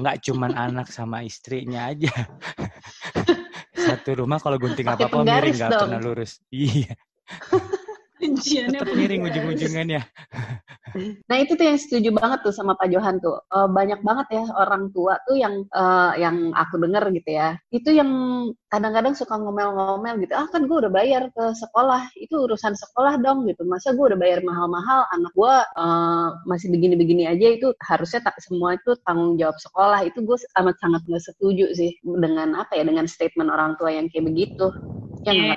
nggak 0.00 0.16
cuman 0.24 0.52
anak 0.56 0.88
sama 0.88 1.20
istrinya 1.20 1.92
aja 1.92 2.08
satu 3.84 4.24
rumah 4.24 4.40
kalau 4.40 4.56
gunting 4.56 4.88
apa 4.88 5.12
apa 5.12 5.20
miring 5.20 5.56
nggak 5.60 5.70
pernah 5.76 6.00
lurus 6.00 6.40
iya 6.48 6.96
Ujiannya 8.20 8.80
tetap 8.80 8.96
miring 8.96 9.22
ujung-ujungannya 9.26 10.00
Nah 11.30 11.36
itu 11.38 11.54
tuh 11.54 11.66
yang 11.66 11.78
setuju 11.78 12.08
banget 12.14 12.42
tuh 12.42 12.54
sama 12.54 12.74
Pak 12.74 12.90
Johan 12.90 13.22
tuh. 13.22 13.38
Eh, 13.38 13.68
banyak 13.70 14.00
banget 14.02 14.26
ya 14.34 14.42
orang 14.58 14.90
tua 14.90 15.18
tuh 15.26 15.38
yang 15.38 15.62
eh, 15.70 16.12
yang 16.18 16.50
aku 16.54 16.82
dengar 16.82 17.06
gitu 17.14 17.30
ya. 17.30 17.54
Itu 17.70 17.94
yang 17.94 18.10
kadang-kadang 18.70 19.14
suka 19.14 19.38
ngomel-ngomel 19.38 20.18
gitu. 20.22 20.34
Ah 20.34 20.46
kan 20.50 20.66
gue 20.66 20.76
udah 20.76 20.90
bayar 20.92 21.30
ke 21.30 21.44
sekolah. 21.54 22.10
Itu 22.18 22.46
urusan 22.46 22.74
sekolah 22.74 23.22
dong 23.22 23.46
gitu. 23.46 23.62
Masa 23.66 23.94
gue 23.94 24.04
udah 24.10 24.18
bayar 24.18 24.42
mahal-mahal, 24.42 25.06
anak 25.14 25.32
gue 25.34 25.54
eh, 25.78 26.28
masih 26.46 26.68
begini-begini 26.74 27.30
aja 27.30 27.46
itu 27.54 27.68
harusnya 27.86 28.20
tak 28.26 28.36
semua 28.42 28.74
itu 28.74 28.98
tanggung 29.06 29.38
jawab 29.38 29.56
sekolah. 29.62 30.02
Itu 30.06 30.26
gue 30.26 30.36
amat 30.58 30.76
sangat 30.82 31.02
nggak 31.06 31.22
setuju 31.22 31.66
sih 31.76 31.94
dengan 32.02 32.58
apa 32.58 32.74
ya 32.74 32.84
dengan 32.86 33.06
statement 33.06 33.50
orang 33.50 33.78
tua 33.78 33.94
yang 33.94 34.10
kayak 34.10 34.26
begitu. 34.26 34.74
Ya, 35.28 35.32
Iya. 35.36 35.54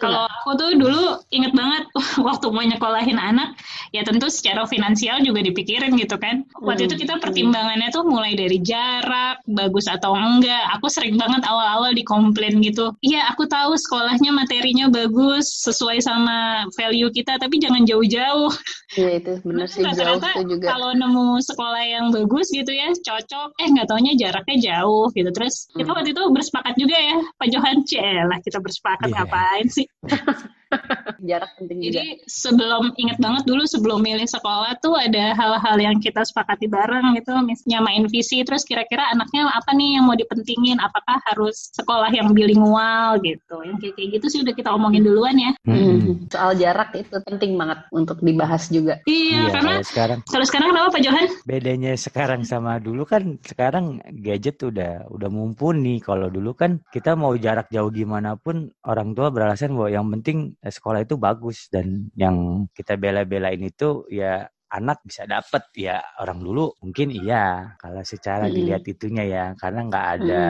Kalau 0.00 0.24
aku 0.28 0.56
tuh 0.60 0.70
dulu 0.76 1.20
inget 1.32 1.52
banget 1.52 1.88
waktu 2.26 2.46
mau 2.52 2.64
nyekolahin 2.64 3.16
anak, 3.16 3.56
ya 3.92 4.04
tentu 4.04 4.28
secara 4.28 4.64
finansial 4.68 5.20
juga 5.24 5.40
dipikirin 5.40 5.96
gitu 5.96 6.16
kan. 6.20 6.44
Waktu 6.60 6.84
Hmm. 6.84 6.88
itu 6.92 6.94
kita 7.06 7.14
pertimbangannya 7.20 7.88
tuh 7.92 8.04
mulai 8.04 8.36
dari 8.36 8.60
jarak, 8.60 9.40
bagus 9.48 9.88
atau 9.88 10.12
enggak. 10.16 10.68
Aku 10.80 10.88
sering 10.92 11.16
banget 11.16 11.44
awal-awal 11.48 11.92
dikomplain 11.96 12.60
gitu. 12.60 12.92
Iya, 13.00 13.28
aku 13.32 13.48
tahu 13.48 13.76
sekolahnya 13.76 14.32
materinya 14.36 14.88
bagus, 14.92 15.48
sesuai 15.64 16.00
sama 16.04 16.68
value 16.76 17.12
kita, 17.12 17.36
tapi 17.40 17.56
jangan 17.60 17.84
jauh-jauh. 17.88 18.52
Iya 19.00 19.10
itu 19.20 19.32
benar 19.44 19.66
sih 19.68 19.82
jauh 19.84 20.20
tuh 20.20 20.44
juga. 20.44 20.66
kalau 20.70 20.90
nemu 20.94 21.40
sekolah 21.40 21.82
yang 21.82 22.06
bagus 22.14 22.52
gitu 22.52 22.70
ya, 22.70 22.92
cocok, 22.94 23.56
eh 23.58 23.68
nggak 23.68 23.86
taunya 23.90 24.12
jaraknya 24.16 24.56
jauh 24.60 25.08
gitu. 25.12 25.30
Terus 25.32 25.68
kita 25.72 25.92
Hmm. 25.92 25.96
waktu 25.98 26.10
itu 26.12 26.22
bersepakat 26.30 26.74
juga 26.76 26.96
ya, 26.96 27.16
Pak 27.40 27.48
Johan, 27.52 27.78
lah 28.28 28.38
kita 28.42 28.58
bersepakat 28.58 28.73
Iya. 29.08 29.14
ngapain 29.22 29.66
sih? 29.70 29.86
Jarak 31.28 31.50
penting 31.60 31.78
juga. 31.84 32.02
Jadi 32.02 32.06
sebelum 32.26 32.84
inget 32.98 33.18
banget 33.20 33.44
dulu 33.46 33.62
sebelum 33.68 34.00
milih 34.02 34.26
sekolah 34.26 34.76
tuh 34.80 34.98
ada 34.98 35.36
hal-hal 35.36 35.76
yang 35.78 35.96
kita 36.02 36.26
sepakati 36.26 36.66
bareng 36.66 37.14
gitu, 37.20 37.32
misalnya 37.44 37.80
main 37.84 38.04
visi, 38.10 38.42
terus 38.42 38.66
kira-kira 38.66 39.08
anaknya 39.14 39.48
apa 39.50 39.70
nih 39.72 40.00
yang 40.00 40.04
mau 40.10 40.16
dipentingin, 40.18 40.80
apakah 40.82 41.20
harus 41.30 41.70
sekolah 41.76 42.10
yang 42.10 42.32
bilingual 42.34 43.20
gitu, 43.22 43.56
yang 43.62 43.76
kayak 43.78 43.94
kayak 43.96 44.08
gitu 44.20 44.26
sih 44.30 44.40
udah 44.42 44.54
kita 44.56 44.70
omongin 44.74 45.06
duluan 45.06 45.36
ya. 45.38 45.52
Hmm. 45.64 46.26
Soal 46.28 46.58
jarak 46.58 46.92
itu 46.96 47.16
penting 47.24 47.54
banget 47.54 47.86
untuk 47.94 48.18
dibahas 48.20 48.68
juga. 48.68 48.98
Iya, 49.06 49.44
Iya, 49.44 49.52
karena 49.52 49.72
kalau 49.74 49.86
sekarang 49.88 50.18
kalau 50.24 50.44
sekarang 50.46 50.68
kenapa 50.72 50.88
Pak 50.94 51.02
Johan? 51.02 51.26
bedanya 51.44 51.92
sekarang 51.98 52.42
sama 52.46 52.72
dulu 52.78 53.02
kan 53.04 53.22
sekarang 53.42 54.00
gadget 54.22 54.60
udah 54.62 55.08
udah 55.10 55.28
mumpuni 55.28 55.98
kalau 56.00 56.30
dulu 56.30 56.56
kan 56.56 56.80
kita 56.94 57.18
mau 57.18 57.34
jarak 57.36 57.68
jauh 57.68 57.90
gimana 57.90 58.38
pun 58.38 58.70
orang 58.86 59.12
tua 59.12 59.28
beralasan 59.34 59.74
bahwa 59.76 59.90
yang 59.90 60.06
penting 60.08 60.56
sekolah 60.72 61.04
itu 61.04 61.16
bagus 61.20 61.68
dan 61.72 62.08
yang 62.16 62.68
kita 62.76 62.96
bela-belain 63.00 63.60
itu 63.60 64.04
ya 64.12 64.46
anak 64.74 64.98
bisa 65.06 65.22
dapet 65.28 65.62
ya 65.78 66.02
orang 66.18 66.42
dulu 66.42 66.74
mungkin 66.82 67.14
iya 67.14 67.76
kalau 67.78 68.02
secara 68.02 68.50
Mm-mm. 68.50 68.50
dilihat 68.50 68.82
itunya 68.90 69.22
ya 69.22 69.44
karena 69.54 69.86
nggak 69.86 70.06
ada 70.18 70.44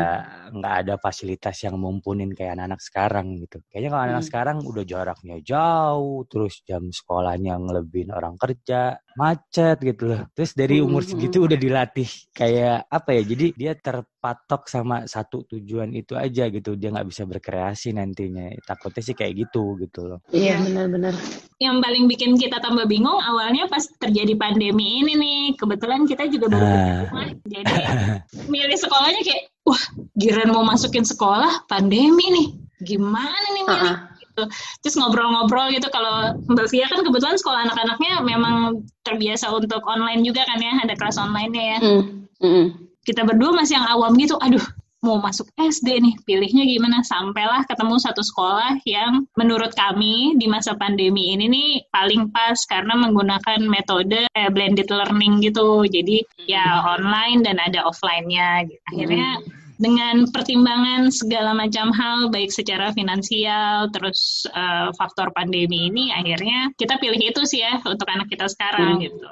nggak 0.55 0.75
ada 0.85 0.95
fasilitas 0.97 1.57
yang 1.67 1.77
mumpunin 1.77 2.33
kayak 2.33 2.57
anak-anak 2.57 2.81
sekarang 2.81 3.27
gitu 3.45 3.61
kayaknya 3.69 3.91
kalau 3.93 4.05
anak 4.09 4.25
Mm. 4.25 4.29
sekarang 4.29 4.57
udah 4.65 4.85
jaraknya 4.89 5.37
jauh 5.45 6.25
terus 6.31 6.65
jam 6.65 6.89
sekolahnya 6.89 7.55
ngelebihin 7.61 8.11
orang 8.17 8.41
kerja 8.41 8.97
macet 9.15 9.77
gitu 9.81 10.05
loh 10.07 10.27
terus 10.31 10.53
dari 10.53 10.79
umur 10.79 11.03
Mm-mm. 11.03 11.11
segitu 11.15 11.47
udah 11.47 11.55
dilatih 11.55 12.09
kayak 12.31 12.87
apa 12.87 13.11
ya 13.15 13.23
jadi 13.25 13.47
dia 13.55 13.73
terpatok 13.75 14.67
sama 14.67 15.07
satu 15.07 15.47
tujuan 15.47 15.91
itu 15.93 16.15
aja 16.15 16.47
gitu 16.49 16.75
dia 16.75 16.91
nggak 16.91 17.09
bisa 17.09 17.23
berkreasi 17.25 17.93
nantinya 17.93 18.51
takutnya 18.63 19.03
sih 19.03 19.15
kayak 19.15 19.47
gitu 19.47 19.79
gitu 19.79 20.07
loh 20.07 20.21
Iya 20.31 20.55
Iya. 20.55 20.57
benar-benar. 20.61 21.15
Yang 21.57 21.77
paling 21.81 22.05
bikin 22.05 22.31
kita 22.35 22.59
tambah 22.59 22.85
bingung 22.85 23.17
awalnya 23.17 23.65
pas 23.67 23.81
terjadi 23.97 24.35
pandemi 24.35 25.01
ini 25.01 25.15
nih, 25.15 25.41
kebetulan 25.57 26.05
kita 26.05 26.27
juga 26.27 26.51
baru 26.51 26.67
Ah. 26.67 27.07
rumah, 27.09 27.29
jadi 27.47 27.65
milih 28.53 28.77
sekolahnya 28.77 29.23
kayak, 29.23 29.43
wah, 29.63 29.83
giran 30.15 30.51
mau 30.51 30.67
masukin 30.67 31.07
sekolah, 31.07 31.65
pandemi 31.65 32.27
nih, 32.29 32.47
gimana 32.83 33.47
nih 33.55 33.65
milih? 33.65 33.95
Ah. 33.95 33.99
Gitu. 34.35 34.45
Terus 34.83 34.95
ngobrol-ngobrol 34.99 35.71
gitu 35.71 35.87
kalau 35.95 36.35
Mbak 36.51 36.67
Via 36.75 36.91
kan 36.91 37.07
kebetulan 37.07 37.39
sekolah 37.39 37.71
anak-anaknya 37.71 38.13
memang 38.27 38.83
terbiasa 39.07 39.55
untuk 39.55 39.81
online 39.87 40.27
juga 40.27 40.43
kan 40.43 40.59
ya, 40.59 40.75
ada 40.83 40.95
kelas 40.99 41.17
online-nya 41.23 41.63
ya. 41.63 41.79
Mm, 41.79 42.03
mm-mm. 42.43 42.67
Kita 43.07 43.23
berdua 43.23 43.55
masih 43.55 43.79
yang 43.79 43.87
awam 43.87 44.19
gitu, 44.19 44.35
aduh 44.43 44.65
mau 45.05 45.21
masuk 45.21 45.45
SD 45.61 46.01
nih, 46.01 46.15
pilihnya 46.25 46.65
gimana? 46.65 47.05
Sampailah 47.05 47.69
ketemu 47.69 48.01
satu 48.01 48.25
sekolah 48.25 48.81
yang 48.89 49.29
menurut 49.37 49.77
kami 49.77 50.33
di 50.41 50.49
masa 50.49 50.73
pandemi 50.73 51.37
ini 51.37 51.45
nih 51.45 51.71
paling 51.93 52.33
pas 52.33 52.57
karena 52.65 52.97
menggunakan 52.97 53.61
metode 53.69 54.25
eh, 54.33 54.49
blended 54.49 54.89
learning 54.89 55.45
gitu. 55.45 55.85
Jadi 55.85 56.25
ya 56.49 56.81
online 56.97 57.45
dan 57.45 57.61
ada 57.61 57.85
offline-nya. 57.85 58.65
gitu. 58.65 58.81
Akhirnya 58.89 59.45
dengan 59.75 60.31
pertimbangan 60.31 61.11
segala 61.11 61.51
macam 61.51 61.91
hal 61.91 62.31
baik 62.31 62.55
secara 62.55 62.95
finansial 62.95 63.91
terus 63.91 64.47
eh, 64.55 64.89
faktor 64.95 65.35
pandemi 65.35 65.91
ini 65.91 66.15
akhirnya 66.15 66.71
kita 66.79 66.99
pilih 67.03 67.19
itu 67.19 67.43
sih 67.43 67.61
ya 67.63 67.83
untuk 67.83 68.07
anak 68.07 68.31
kita 68.31 68.47
sekarang 68.47 68.99
Hmm. 68.99 69.03
gitu. 69.03 69.29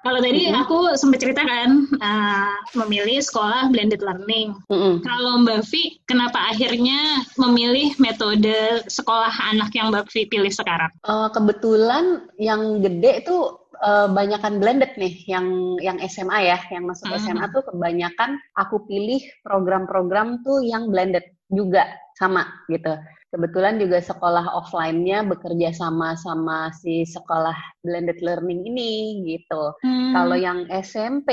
Kalau 0.00 0.16
tadi 0.18 0.48
Mhm. 0.48 0.56
aku 0.56 0.78
sempat 0.96 1.20
ceritakan 1.20 1.68
eh, 2.00 2.52
memilih 2.72 3.20
sekolah 3.20 3.68
blended 3.68 4.00
learning. 4.00 4.56
Mm-mm. 4.72 5.04
Kalau 5.04 5.44
Mbak 5.44 5.60
Vi, 5.68 6.00
kenapa 6.08 6.40
akhirnya 6.48 7.20
memilih 7.36 7.92
metode 8.00 8.56
sekolah 8.88 9.28
anak 9.52 9.68
yang 9.76 9.92
Mbak 9.92 10.08
Vi 10.08 10.24
pilih 10.26 10.48
sekarang? 10.48 10.88
Eh, 11.04 11.28
kebetulan 11.30 12.04
yang 12.40 12.80
gede 12.80 13.20
itu 13.20 13.36
eh, 13.80 14.08
banyakan 14.08 14.60
blended 14.60 14.92
nih, 14.96 15.24
yang 15.24 15.46
yang 15.80 15.96
SMA 16.04 16.38
ya, 16.44 16.58
yang 16.68 16.84
masuk 16.84 17.08
Hmm. 17.08 17.16
SMA 17.16 17.48
tuh 17.48 17.64
kebanyakan 17.64 18.36
aku 18.52 18.84
pilih 18.84 19.20
program-program 19.40 20.40
tuh 20.40 20.60
yang 20.60 20.88
blended 20.88 21.24
juga 21.48 21.88
sama 22.12 22.44
gitu. 22.68 22.92
Kebetulan 23.30 23.78
juga 23.78 24.02
sekolah 24.02 24.58
offline-nya 24.58 25.22
bekerja 25.22 25.70
sama 25.70 26.18
sama 26.18 26.74
si 26.74 27.06
sekolah 27.06 27.54
blended 27.78 28.18
learning 28.18 28.66
ini 28.66 29.22
gitu. 29.22 29.70
Hmm. 29.86 30.10
Kalau 30.10 30.34
yang 30.34 30.66
SMP, 30.66 31.30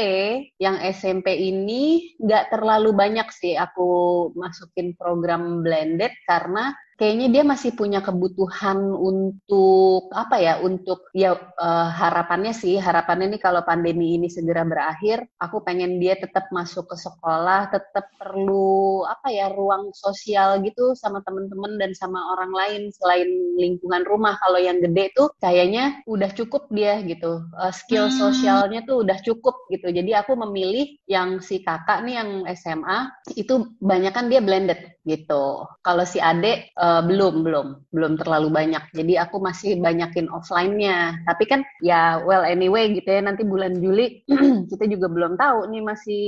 yang 0.62 0.78
SMP 0.94 1.34
ini 1.42 2.14
nggak 2.22 2.54
terlalu 2.54 2.94
banyak 2.94 3.26
sih 3.34 3.58
aku 3.58 4.30
masukin 4.38 4.94
program 4.94 5.66
blended 5.66 6.14
karena 6.30 6.70
kayaknya 6.98 7.28
dia 7.30 7.44
masih 7.46 7.72
punya 7.78 8.02
kebutuhan 8.02 8.78
untuk 8.94 10.10
apa 10.14 10.36
ya? 10.42 10.54
Untuk 10.60 11.08
ya 11.14 11.38
eh, 11.38 11.90
harapannya 11.94 12.52
sih, 12.52 12.76
harapannya 12.82 13.38
nih 13.38 13.42
kalau 13.42 13.62
pandemi 13.64 14.18
ini 14.18 14.28
segera 14.28 14.66
berakhir, 14.66 15.24
aku 15.38 15.62
pengen 15.62 16.02
dia 16.02 16.18
tetap 16.18 16.50
masuk 16.52 16.90
ke 16.90 16.98
sekolah, 16.98 17.70
tetap 17.74 18.10
perlu 18.18 19.06
apa 19.06 19.30
ya? 19.32 19.50
ruang 19.54 19.90
sosial 19.96 20.60
gitu 20.66 20.92
sama 21.00 21.24
temen-temen 21.24 21.80
dan 21.80 21.92
sama 21.96 22.20
orang 22.36 22.52
lain 22.52 22.82
selain 22.92 23.30
lingkungan 23.56 24.04
rumah. 24.04 24.36
Kalau 24.44 24.60
yang 24.60 24.82
gede 24.84 25.14
tuh 25.16 25.32
kayaknya 25.40 26.02
udah 26.10 26.30
cukup 26.34 26.68
dia 26.74 27.00
gitu. 27.06 27.42
Eh, 27.64 27.74
skill 27.74 28.10
Hmm. 28.10 28.18
sosialnya 28.18 28.82
tuh 28.90 29.06
udah 29.06 29.18
cukup 29.24 29.56
gitu. 29.72 29.88
Jadi 29.94 30.12
aku 30.18 30.34
memilih 30.36 30.98
yang 31.08 31.40
si 31.40 31.62
kakak 31.62 32.04
nih 32.06 32.20
yang 32.20 32.30
SMA 32.58 33.00
itu 33.38 33.76
banyak 33.80 34.12
kan 34.16 34.28
dia 34.32 34.42
blended 34.42 34.97
gitu. 35.08 35.44
Kalau 35.80 36.04
si 36.04 36.20
Ade 36.20 36.68
eh, 36.70 37.02
belum 37.02 37.42
belum 37.42 37.68
belum 37.90 38.12
terlalu 38.20 38.52
banyak. 38.52 38.84
Jadi 38.92 39.16
aku 39.16 39.40
masih 39.40 39.80
banyakin 39.80 40.28
offline-nya. 40.28 41.24
Tapi 41.24 41.44
kan 41.48 41.64
ya 41.80 42.20
well 42.22 42.44
anyway 42.44 42.92
gitu 42.92 43.08
ya 43.08 43.24
nanti 43.24 43.42
bulan 43.42 43.80
Juli 43.80 44.22
kita 44.72 44.84
juga 44.86 45.08
belum 45.08 45.34
tahu 45.34 45.72
nih 45.72 45.82
masih 45.82 46.26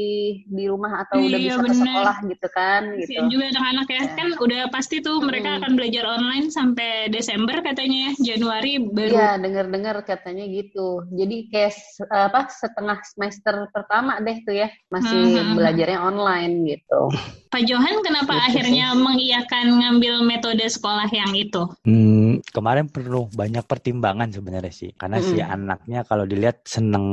di 0.48 0.66
rumah 0.66 1.04
atau 1.04 1.20
udah 1.20 1.36
Iya, 1.36 1.48
bisa 1.52 1.60
ke 1.60 1.64
bener. 1.68 1.78
sekolah 1.84 2.18
gitu 2.26 2.48
kan 2.50 2.82
gitu. 2.96 3.10
Kasian 3.12 3.28
juga 3.28 3.46
anak-anak 3.52 3.88
ya. 3.88 3.98
Ya. 4.00 4.04
Kan 4.16 4.30
udah 4.40 4.62
pasti 4.70 4.96
tuh 5.00 5.18
mereka 5.20 5.50
Hmm. 5.50 5.58
akan 5.60 5.72
belajar 5.76 6.04
online 6.08 6.48
sampai 6.48 6.90
Desember 7.10 7.60
katanya 7.60 7.98
ya. 8.08 8.12
Januari 8.34 8.80
baru. 8.80 9.12
Iya, 9.12 9.30
dengar-dengar 9.38 9.96
katanya 10.02 10.46
gitu. 10.46 11.04
Jadi 11.12 11.50
kayak 11.50 11.74
apa 12.10 12.48
setengah 12.48 12.98
semester 13.04 13.68
pertama 13.70 14.16
deh 14.20 14.40
tuh 14.42 14.56
ya 14.56 14.70
masih 14.88 15.20
Hmm. 15.36 15.58
belajarnya 15.58 16.00
online 16.00 16.54
gitu. 16.70 17.12
Pak 17.50 17.66
Johan 17.66 18.00
kenapa 18.00 18.34
Gitu 18.40 18.62
sih. 18.62 18.62
Akhirnya 18.70 18.94
mengiyakan 18.94 19.66
ngambil 19.82 20.14
metode 20.22 20.66
sekolah 20.70 21.10
yang 21.10 21.34
itu? 21.34 21.66
Hmm, 21.82 22.38
kemarin 22.54 22.86
perlu 22.86 23.26
banyak 23.34 23.66
pertimbangan 23.66 24.30
sebenarnya 24.30 24.70
sih, 24.70 24.92
karena 24.94 25.18
si 25.26 25.42
Mm-mm. 25.42 25.50
anaknya 25.50 26.06
kalau 26.06 26.30
dilihat 26.30 26.62
seneng 26.70 27.06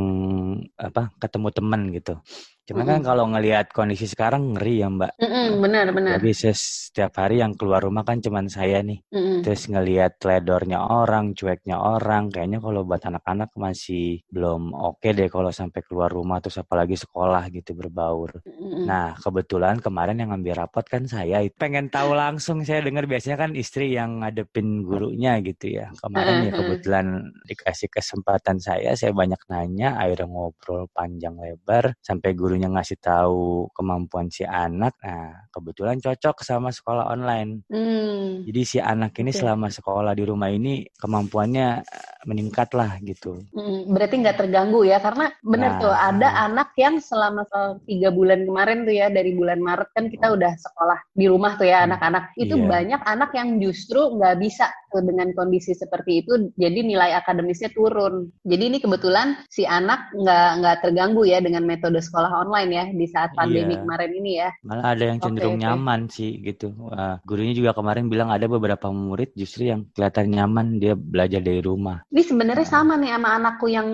apa 0.77 1.17
ketemu 1.17 1.49
teman 1.57 1.81
gitu. 1.97 2.21
Cuman 2.67 2.83
kan 2.83 2.99
Mm-mm. 2.99 3.07
kalau 3.07 3.25
ngelihat 3.31 3.71
kondisi 3.71 4.11
sekarang 4.11 4.59
ngeri 4.59 4.83
ya 4.83 4.91
Mbak. 4.91 5.13
Mm-mm, 5.23 5.49
benar 5.63 5.87
benar. 5.95 6.19
Jadi 6.19 6.31
saya 6.35 6.55
setiap 6.59 7.13
hari 7.23 7.39
yang 7.39 7.55
keluar 7.55 7.79
rumah 7.79 8.03
kan 8.03 8.19
cuman 8.19 8.51
saya 8.51 8.83
nih. 8.83 8.99
Mm-mm. 9.15 9.47
Terus 9.47 9.71
ngelihat 9.71 10.19
teledornya 10.19 10.83
orang, 10.83 11.31
cueknya 11.39 11.79
orang, 11.79 12.27
kayaknya 12.27 12.59
kalau 12.59 12.83
buat 12.83 13.03
anak-anak 13.07 13.55
masih 13.55 14.27
belum 14.27 14.75
oke 14.75 15.07
deh 15.15 15.31
kalau 15.31 15.55
sampai 15.55 15.81
keluar 15.87 16.11
rumah 16.11 16.43
terus 16.43 16.59
apalagi 16.59 16.99
sekolah 16.99 17.47
gitu 17.55 17.79
berbaur. 17.79 18.43
Mm-mm. 18.43 18.83
Nah, 18.83 19.15
kebetulan 19.15 19.79
kemarin 19.79 20.19
yang 20.19 20.35
ngambil 20.35 20.67
rapot 20.67 20.83
kan 20.83 21.07
saya. 21.07 21.39
Pengen 21.55 21.87
tahu 21.87 22.19
langsung 22.19 22.67
saya 22.67 22.83
dengar 22.83 23.07
biasanya 23.07 23.39
kan 23.47 23.55
istri 23.55 23.95
yang 23.95 24.27
ngadepin 24.27 24.83
gurunya 24.83 25.39
gitu 25.39 25.71
ya. 25.71 25.95
Kemarin 26.03 26.43
ya 26.43 26.51
Heeh. 26.51 26.59
kebetulan 26.59 27.07
dikasih 27.47 27.89
kesempatan 27.95 28.59
saya, 28.59 28.99
saya 28.99 29.15
banyak 29.15 29.39
nanya, 29.47 29.95
akhirnya 30.03 30.27
ngobrol 30.27 30.91
panjang 30.91 31.39
lebar 31.39 31.95
sampai 32.03 32.35
gurunya 32.35 32.56
gurunya 32.57 32.73
ngasih 32.73 32.97
tahu 33.05 33.69
kemampuan 33.77 34.33
si 34.33 34.41
anak. 34.41 34.97
Nah, 35.05 35.45
kebetulan 35.53 36.01
cocok 36.01 36.41
sama 36.41 36.73
sekolah 36.73 37.13
online. 37.13 37.69
Hmm. 37.69 38.49
Jadi 38.49 38.61
si 38.65 38.79
anak 38.81 39.13
ini 39.21 39.29
okay. 39.29 39.45
selama 39.45 39.69
sekolah 39.69 40.17
di 40.17 40.25
rumah 40.25 40.49
ini 40.49 40.89
kemampuannya 40.97 41.85
meningkat 42.25 42.73
lah 42.73 42.97
gitu. 43.05 43.45
Hmm, 43.53 43.93
berarti 43.93 44.25
nggak 44.25 44.41
terganggu 44.41 44.89
ya 44.89 45.05
karena 45.05 45.29
benar 45.45 45.77
nah, 45.77 45.81
tuh 45.85 45.93
ada 45.93 46.29
hmm. 46.33 46.45
anak 46.49 46.69
yang 46.81 46.97
selama 46.97 47.45
tiga 47.85 48.09
bulan 48.09 48.49
kemarin 48.49 48.89
tuh 48.89 48.95
ya 48.97 49.07
dari 49.13 49.37
bulan 49.37 49.61
Maret 49.61 49.93
kan 49.93 50.09
kita 50.09 50.33
udah 50.33 50.53
sekolah 50.57 50.99
di 51.13 51.29
rumah 51.29 51.61
tuh 51.61 51.69
ya 51.69 51.85
hmm. 51.85 51.93
anak-anak. 51.93 52.25
Itu 52.41 52.57
iya. 52.57 52.65
banyak 52.73 53.01
anak 53.05 53.31
yang 53.37 53.61
justru 53.61 54.17
nggak 54.17 54.41
bisa 54.41 54.73
tuh 54.97 55.05
dengan 55.05 55.29
kondisi 55.37 55.77
seperti 55.77 56.25
itu 56.25 56.49
jadi 56.57 56.81
nilai 56.81 57.13
akademisnya 57.21 57.69
turun. 57.77 58.33
Jadi 58.49 58.65
ini 58.65 58.79
kebetulan 58.81 59.45
si 59.53 59.69
anak 59.69 60.09
nggak 60.17 60.49
nggak 60.65 60.77
terganggu 60.81 61.29
ya 61.29 61.45
dengan 61.45 61.69
metode 61.69 62.01
sekolah 62.01 62.33
online 62.33 62.46
ya 62.55 62.85
di 62.91 63.07
saat 63.11 63.35
pandemi 63.35 63.75
iya. 63.75 63.81
kemarin 63.83 64.13
ini 64.15 64.33
ya. 64.41 64.51
Malah 64.63 64.87
ada 64.95 65.05
yang 65.07 65.19
cenderung 65.23 65.59
okay, 65.59 65.65
nyaman 65.67 66.01
okay. 66.07 66.15
sih 66.15 66.31
gitu. 66.43 66.69
Uh, 66.91 67.17
gurunya 67.27 67.55
juga 67.57 67.71
kemarin 67.75 68.07
bilang 68.07 68.29
ada 68.31 68.47
beberapa 68.47 68.89
murid 68.91 69.33
justru 69.35 69.71
yang 69.71 69.87
kelihatan 69.93 70.33
nyaman 70.33 70.67
dia 70.79 70.95
belajar 70.95 71.41
dari 71.43 71.61
rumah. 71.61 72.03
Ini 72.11 72.23
sebenarnya 72.23 72.67
sama 72.67 72.99
nih 73.01 73.17
sama 73.17 73.29
anakku 73.39 73.67
yang 73.71 73.89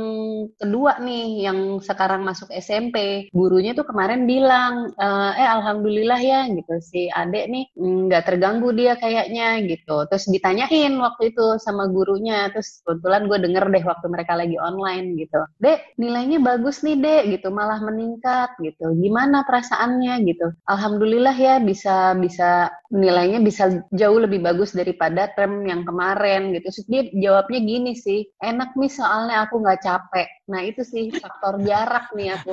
kedua 0.58 0.98
nih, 0.98 1.46
yang 1.46 1.78
sekarang 1.78 2.26
masuk 2.26 2.50
SMP. 2.52 3.28
Gurunya 3.30 3.72
tuh 3.76 3.86
kemarin 3.86 4.26
bilang, 4.26 4.90
e, 4.96 5.08
eh 5.38 5.48
alhamdulillah 5.48 6.20
ya 6.20 6.40
gitu 6.50 6.74
si 6.82 7.06
adek 7.12 7.46
nih 7.48 7.64
nggak 7.78 8.24
terganggu 8.26 8.74
dia 8.74 8.98
kayaknya 8.98 9.62
gitu. 9.66 10.06
Terus 10.10 10.26
ditanyain 10.26 10.92
waktu 10.98 11.34
itu 11.34 11.58
sama 11.62 11.86
gurunya, 11.90 12.50
terus 12.50 12.82
kebetulan 12.82 13.30
gue 13.30 13.38
denger 13.38 13.64
deh 13.70 13.84
waktu 13.86 14.06
mereka 14.10 14.32
lagi 14.34 14.56
online 14.58 15.14
gitu. 15.18 15.40
Dek, 15.62 15.94
nilainya 16.00 16.42
bagus 16.42 16.82
nih 16.82 16.98
dek 16.98 17.22
gitu, 17.38 17.48
malah 17.54 17.78
meningkat 17.78 18.41
gitu. 18.60 18.92
Gimana 18.98 19.44
perasaannya 19.46 20.14
gitu? 20.26 20.46
Alhamdulillah 20.68 21.36
ya 21.36 21.54
bisa 21.62 22.16
bisa 22.18 22.70
nilainya 22.92 23.40
bisa 23.40 23.88
jauh 23.88 24.20
lebih 24.20 24.44
bagus 24.44 24.76
daripada 24.76 25.32
term 25.32 25.64
yang 25.64 25.88
kemarin 25.88 26.52
gitu. 26.52 26.68
Terus 26.68 26.88
dia 26.92 27.02
jawabnya 27.08 27.60
gini 27.64 27.92
sih, 27.96 28.28
enak 28.44 28.76
nih 28.76 28.92
soalnya 28.92 29.48
aku 29.48 29.64
nggak 29.64 29.80
capek. 29.80 30.28
Nah 30.52 30.60
itu 30.60 30.84
sih 30.84 31.08
faktor 31.08 31.64
jarak 31.64 32.12
nih 32.12 32.36
aku. 32.36 32.52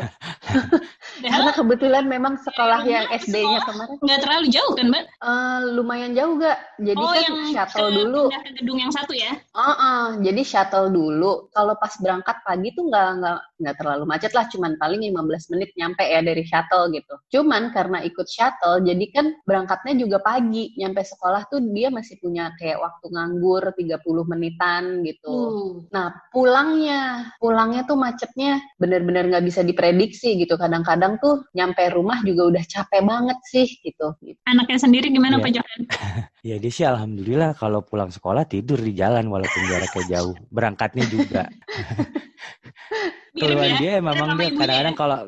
Karena 1.27 1.51
kebetulan 1.51 2.07
memang 2.07 2.39
sekolah 2.39 2.87
yang 2.87 3.11
SD-nya 3.11 3.59
kemarin 3.67 3.99
nggak 3.99 4.21
terlalu 4.23 4.47
jauh 4.47 4.71
kan 4.79 4.87
mbak? 4.87 5.05
Uh, 5.19 5.59
lumayan 5.75 6.15
jauh 6.15 6.39
gak 6.39 6.57
jadi 6.79 7.03
oh, 7.03 7.11
kan 7.11 7.19
yang 7.19 7.37
shuttle 7.51 7.91
dulu. 7.91 8.21
ke 8.31 8.51
gedung 8.63 8.79
yang 8.79 8.93
satu 8.95 9.11
ya? 9.11 9.35
Uh 9.51 9.71
-uh, 9.75 10.05
jadi 10.23 10.41
shuttle 10.47 10.87
dulu. 10.95 11.51
Kalau 11.51 11.75
pas 11.75 11.91
berangkat 11.99 12.39
pagi 12.47 12.71
tuh 12.71 12.87
nggak 12.87 13.09
nggak 13.19 13.39
nggak 13.59 13.75
terlalu 13.75 14.03
macet 14.07 14.31
lah 14.31 14.47
cuman 14.47 14.79
paling 14.79 15.03
15 15.03 15.51
menit 15.51 15.69
nyampe 15.75 16.03
ya 16.07 16.23
dari 16.23 16.43
shuttle 16.47 16.87
gitu. 16.95 17.13
Cuman 17.35 17.75
karena 17.75 17.99
ikut 18.07 18.27
shuttle 18.31 18.79
jadi 18.87 19.05
kan 19.11 19.35
berangkatnya 19.43 19.99
juga 19.99 20.23
pagi 20.29 20.77
nyampe 20.77 21.01
sekolah 21.01 21.49
tuh 21.49 21.57
dia 21.73 21.89
masih 21.89 22.21
punya 22.21 22.53
kayak 22.61 22.77
waktu 22.77 23.05
nganggur 23.09 23.73
30 23.73 23.97
menitan 24.29 25.01
gitu 25.01 25.49
Nah, 25.89 26.13
pulangnya, 26.29 27.33
pulangnya 27.41 27.87
tuh 27.87 27.97
macetnya 27.97 28.61
bener-bener 28.77 29.25
nggak 29.29 29.45
bisa 29.45 29.61
diprediksi 29.65 30.37
gitu. 30.37 30.59
Kadang-kadang 30.59 31.17
tuh 31.17 31.45
nyampe 31.55 31.81
rumah 31.89 32.21
juga 32.21 32.49
udah 32.51 32.63
capek 32.65 33.01
banget 33.01 33.39
sih 33.47 33.67
gitu. 33.81 34.13
Anaknya 34.45 34.77
sendiri 34.77 35.07
gimana 35.09 35.39
ya. 35.39 35.43
Pak 35.43 35.51
Johan? 35.55 35.81
ya 36.49 36.55
dia 36.61 36.71
sih 36.71 36.85
alhamdulillah 36.85 37.55
kalau 37.57 37.81
pulang 37.81 38.11
sekolah 38.11 38.45
tidur 38.45 38.79
di 38.79 38.93
jalan 38.93 39.27
walaupun 39.27 39.61
jaraknya 39.65 40.03
jauh. 40.19 40.35
Berangkatnya 40.51 41.05
juga. 41.07 41.43
keluhan 43.35 43.71
ya? 43.75 43.79
dia 43.79 43.93
memang 44.01 44.29
dia 44.37 44.49
kadang-kadang 44.53 44.95
kalau 44.97 45.19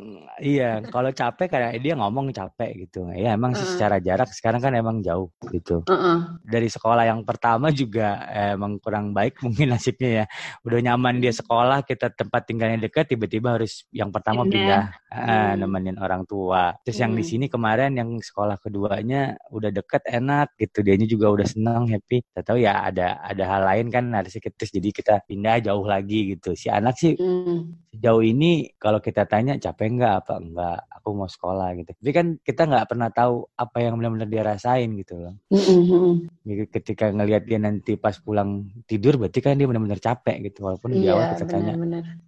iya 0.42 0.72
kalau 0.90 1.10
capek 1.14 1.48
kadang 1.48 1.72
dia 1.78 1.94
ngomong 1.94 2.34
capek 2.34 2.88
gitu. 2.88 3.06
Ya 3.14 3.38
emang 3.38 3.54
sih 3.54 3.66
uh. 3.66 3.72
secara 3.78 4.02
jarak 4.02 4.30
sekarang 4.34 4.62
kan 4.62 4.74
emang 4.74 5.06
jauh 5.06 5.30
gitu. 5.54 5.86
Uh 5.86 5.94
-uh. 5.94 6.18
dari 6.42 6.68
sekolah 6.68 7.06
yang 7.06 7.22
pertama 7.22 7.70
juga 7.70 8.26
emang 8.34 8.82
kurang 8.82 9.14
baik 9.14 9.38
mungkin 9.46 9.76
nasibnya 9.78 10.24
ya. 10.24 10.26
Udah 10.66 10.80
nyaman 10.82 11.22
dia 11.22 11.34
sekolah 11.34 11.86
kita 11.86 12.10
tempat 12.14 12.50
tinggalnya 12.50 12.82
dekat 12.82 13.14
tiba-tiba 13.14 13.60
harus 13.60 13.86
yang 13.94 14.10
pertama 14.10 14.46
pindah. 14.48 14.98
Uh, 15.12 15.60
nemenin 15.60 16.00
orang 16.00 16.24
tua. 16.24 16.72
Terus 16.88 16.98
hmm. 16.98 17.04
yang 17.04 17.14
di 17.20 17.24
sini 17.28 17.46
kemarin 17.52 17.92
yang 18.00 18.10
sekolah 18.16 18.56
keduanya 18.64 19.36
udah 19.52 19.70
deket 19.70 20.08
enak 20.08 20.56
gitu. 20.56 20.82
Dianya 20.82 21.06
juga 21.06 21.28
udah 21.30 21.48
senang 21.48 21.92
happy. 21.92 22.24
Kita 22.24 22.42
tahu 22.48 22.64
ya 22.64 22.88
ada 22.88 23.20
ada 23.20 23.44
hal 23.44 23.62
lain 23.68 23.92
kan 23.92 24.08
ada 24.16 24.32
sedikit 24.32 24.56
terus 24.56 24.72
jadi 24.72 24.90
kita 24.90 25.14
pindah 25.28 25.68
jauh 25.68 25.84
lagi 25.84 26.34
gitu. 26.34 26.56
Si 26.56 26.72
anak 26.72 26.96
sih 26.96 27.14
hmm 27.20 27.92
sejauh 28.02 28.26
ini 28.26 28.74
kalau 28.82 28.98
kita 28.98 29.30
tanya 29.30 29.62
capek 29.62 29.94
nggak 29.94 30.26
apa 30.26 30.34
enggak 30.42 30.78
aku 30.90 31.14
mau 31.14 31.30
sekolah 31.30 31.78
gitu. 31.78 31.94
Tapi 31.94 32.10
kan 32.10 32.28
kita 32.42 32.66
nggak 32.66 32.90
pernah 32.90 33.14
tahu 33.14 33.46
apa 33.54 33.78
yang 33.78 33.94
benar-benar 34.02 34.26
dia 34.26 34.42
rasain 34.42 34.90
gitu 34.98 35.22
loh. 35.22 35.38
Mm-hmm. 35.54 36.66
ketika 36.74 37.14
ngelihat 37.14 37.46
dia 37.46 37.62
nanti 37.62 38.02
pas 38.02 38.18
pulang 38.18 38.74
tidur 38.90 39.22
berarti 39.22 39.38
kan 39.46 39.54
dia 39.54 39.70
benar-benar 39.70 40.02
capek 40.02 40.50
gitu. 40.50 40.66
Walaupun 40.66 40.98
di 40.98 41.06
awal 41.14 41.30
iya, 41.30 41.32
kita 41.38 41.46
tanya 41.46 41.74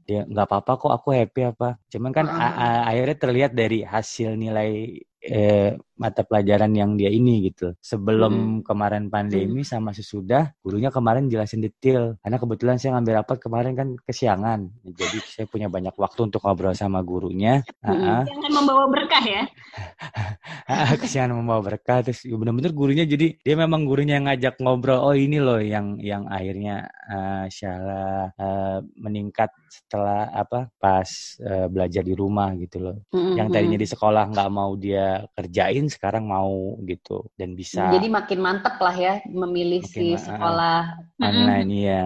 dia 0.06 0.22
nggak 0.30 0.46
apa-apa 0.46 0.72
kok 0.78 0.94
aku 0.94 1.10
happy 1.18 1.42
apa? 1.50 1.82
Cuman 1.90 2.12
kan 2.14 2.30
uh-huh. 2.30 2.94
akhirnya 2.94 3.18
terlihat 3.18 3.52
dari 3.58 3.82
hasil 3.82 4.38
nilai 4.38 5.02
eh, 5.26 5.74
mata 6.04 6.28
pelajaran 6.28 6.76
yang 6.76 7.00
dia 7.00 7.08
ini 7.08 7.48
gitu. 7.48 7.72
Sebelum 7.80 8.60
hmm. 8.60 8.68
kemarin 8.68 9.08
pandemi 9.08 9.64
hmm. 9.64 9.72
sama 9.72 9.96
sesudah, 9.96 10.52
gurunya 10.60 10.92
kemarin 10.92 11.32
jelasin 11.32 11.64
detail. 11.64 12.20
Karena 12.20 12.36
kebetulan 12.36 12.76
saya 12.76 13.00
ngambil 13.00 13.24
rapat 13.24 13.38
kemarin 13.40 13.72
kan 13.72 13.96
kesiangan. 14.04 14.68
Jadi 14.84 15.18
saya 15.24 15.48
punya 15.48 15.72
banyak 15.72 15.96
waktu 15.96 16.28
untuk 16.28 16.44
ngobrol 16.44 16.76
sama 16.76 17.00
gurunya. 17.00 17.64
Hmm. 17.80 18.28
Yang 18.28 18.52
membawa 18.52 18.92
berkah 18.92 19.24
ya. 19.24 19.48
kesiangan 21.02 21.40
membawa 21.40 21.64
berkah. 21.64 22.04
Terus 22.04 22.28
ya 22.28 22.36
bener-bener 22.36 22.76
gurunya 22.76 23.08
jadi 23.08 23.40
dia 23.40 23.56
memang 23.56 23.88
gurunya 23.88 24.20
yang 24.20 24.28
ngajak 24.28 24.60
ngobrol. 24.60 25.00
Oh 25.00 25.16
ini 25.16 25.40
loh 25.40 25.64
yang 25.64 25.96
yang 26.04 26.28
akhirnya 26.28 26.92
uh, 27.08 27.48
Syala 27.48 28.36
uh, 28.36 28.84
meningkat 29.00 29.56
setelah 29.72 30.28
apa 30.36 30.68
pas 30.82 31.08
uh, 31.40 31.72
belajar 31.72 32.04
di 32.04 32.12
rumah 32.12 32.52
gitu 32.60 32.84
loh. 32.84 32.98
Hmm. 33.16 33.40
Yang 33.40 33.48
tadinya 33.56 33.80
di 33.80 33.88
sekolah 33.88 34.24
nggak 34.36 34.50
mau 34.52 34.76
dia 34.76 35.24
kerjain 35.32 35.93
sekarang 35.94 36.26
mau 36.26 36.76
gitu 36.84 37.30
dan 37.38 37.54
bisa 37.54 37.94
jadi 37.94 38.10
makin 38.10 38.40
mantep 38.42 38.76
lah 38.82 38.96
ya 38.98 39.22
memilih 39.30 39.86
si 39.86 40.18
sekolah 40.18 40.98
online 41.22 41.70
mm 41.70 41.86
ya 41.86 42.04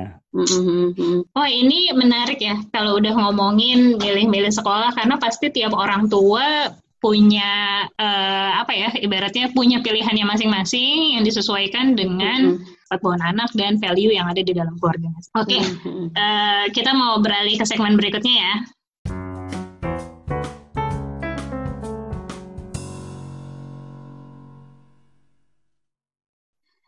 Oh 1.33 1.47
ini 1.49 1.89
menarik 1.97 2.37
ya 2.37 2.61
kalau 2.69 3.01
udah 3.01 3.09
ngomongin 3.09 3.97
milih-milih 3.97 4.53
sekolah 4.53 4.93
karena 4.93 5.17
pasti 5.17 5.49
tiap 5.49 5.73
orang 5.73 6.05
tua 6.11 6.69
punya 6.97 7.85
uh, 7.85 8.51
apa 8.57 8.73
ya 8.73 8.89
ibaratnya 8.97 9.53
punya 9.53 9.85
pilihannya 9.85 10.25
masing-masing 10.25 11.17
yang 11.17 11.23
disesuaikan 11.23 11.93
dengan 11.93 12.57
mm-hmm. 12.57 13.21
anak 13.21 13.53
dan 13.53 13.77
value 13.77 14.09
yang 14.09 14.25
ada 14.25 14.41
di 14.41 14.53
dalam 14.53 14.73
keluarga. 14.81 15.13
Oke, 15.37 15.57
okay. 15.57 15.61
mm-hmm. 15.61 16.07
uh, 16.17 16.19
eh, 16.19 16.65
kita 16.73 16.97
mau 16.97 17.21
beralih 17.21 17.53
ke 17.57 17.65
segmen 17.69 17.93
berikutnya 17.95 18.35
ya. 18.41 18.53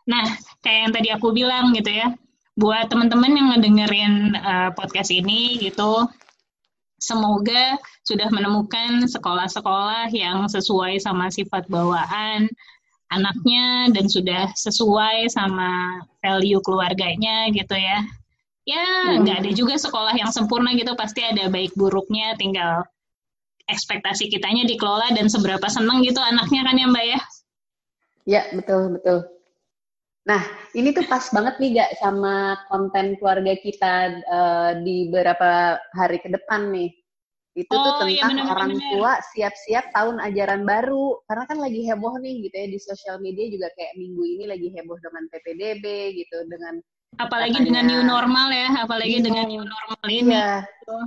Nah, 0.09 0.25
kayak 0.65 0.79
yang 0.89 0.93
tadi 0.97 1.09
aku 1.13 1.29
bilang 1.29 1.69
gitu 1.77 1.93
ya, 1.93 2.09
buat 2.57 2.89
teman-teman 2.89 3.31
yang 3.37 3.47
ngedengerin 3.53 4.33
uh, 4.35 4.69
podcast 4.73 5.13
ini 5.13 5.61
gitu, 5.61 6.09
semoga 6.97 7.77
sudah 8.03 8.27
menemukan 8.33 9.05
sekolah-sekolah 9.05 10.09
yang 10.11 10.49
sesuai 10.49 10.97
sama 10.99 11.29
sifat 11.29 11.69
bawaan 11.69 12.49
anaknya 13.09 13.89
dan 13.93 14.05
sudah 14.05 14.49
sesuai 14.53 15.29
sama 15.29 16.01
value 16.25 16.61
keluarganya 16.65 17.47
gitu 17.53 17.77
ya. 17.77 18.01
Ya, 18.67 18.85
hmm. 18.85 19.25
nggak 19.25 19.37
hmm. 19.39 19.43
ada 19.45 19.51
juga 19.55 19.75
sekolah 19.77 20.13
yang 20.13 20.29
sempurna 20.29 20.73
gitu, 20.77 20.93
pasti 20.93 21.25
ada 21.25 21.49
baik 21.49 21.73
buruknya, 21.73 22.37
tinggal 22.37 22.85
ekspektasi 23.69 24.29
kitanya 24.29 24.65
dikelola 24.65 25.13
dan 25.13 25.29
seberapa 25.29 25.65
seneng 25.69 26.01
gitu 26.01 26.17
anaknya 26.17 26.65
kan 26.65 26.75
ya 26.77 26.87
Mbak 26.89 27.05
ya? 27.05 27.19
Ya, 28.29 28.41
betul, 28.53 28.97
betul. 28.97 29.38
Nah, 30.29 30.41
ini 30.77 30.93
tuh 30.93 31.09
pas 31.09 31.25
banget 31.33 31.57
nih 31.57 31.69
gak 31.81 31.91
sama 31.97 32.53
konten 32.69 33.17
keluarga 33.17 33.57
kita 33.57 33.93
uh, 34.29 34.71
di 34.85 35.09
beberapa 35.09 35.81
hari 35.97 36.21
ke 36.21 36.29
depan 36.29 36.69
nih. 36.69 36.93
Itu 37.57 37.73
oh, 37.73 37.97
tuh 37.97 38.13
iya, 38.13 38.29
tentang 38.29 38.37
iya, 38.37 38.43
bener, 38.45 38.53
orang 38.53 38.71
bener. 38.77 38.89
tua 38.93 39.11
siap-siap 39.33 39.85
tahun 39.89 40.21
ajaran 40.21 40.61
baru. 40.69 41.17
Karena 41.25 41.43
kan 41.49 41.57
lagi 41.57 41.81
heboh 41.89 42.21
nih 42.21 42.45
gitu 42.45 42.55
ya 42.61 42.67
di 42.69 42.77
sosial 42.77 43.17
media 43.25 43.49
juga 43.49 43.73
kayak 43.73 43.97
minggu 43.97 44.21
ini 44.21 44.45
lagi 44.45 44.69
heboh 44.69 45.01
dengan 45.01 45.23
PPDB 45.33 45.85
gitu, 46.13 46.37
dengan 46.45 46.77
apalagi 47.17 47.57
katanya, 47.57 47.65
dengan 47.65 47.83
new 47.89 48.01
normal 48.05 48.47
ya, 48.53 48.69
apalagi 48.85 49.17
iya, 49.17 49.25
dengan 49.25 49.45
new 49.49 49.63
normal 49.65 50.05
ini. 50.13 50.29
Iya. 50.37 50.53
Gitu. 50.61 50.97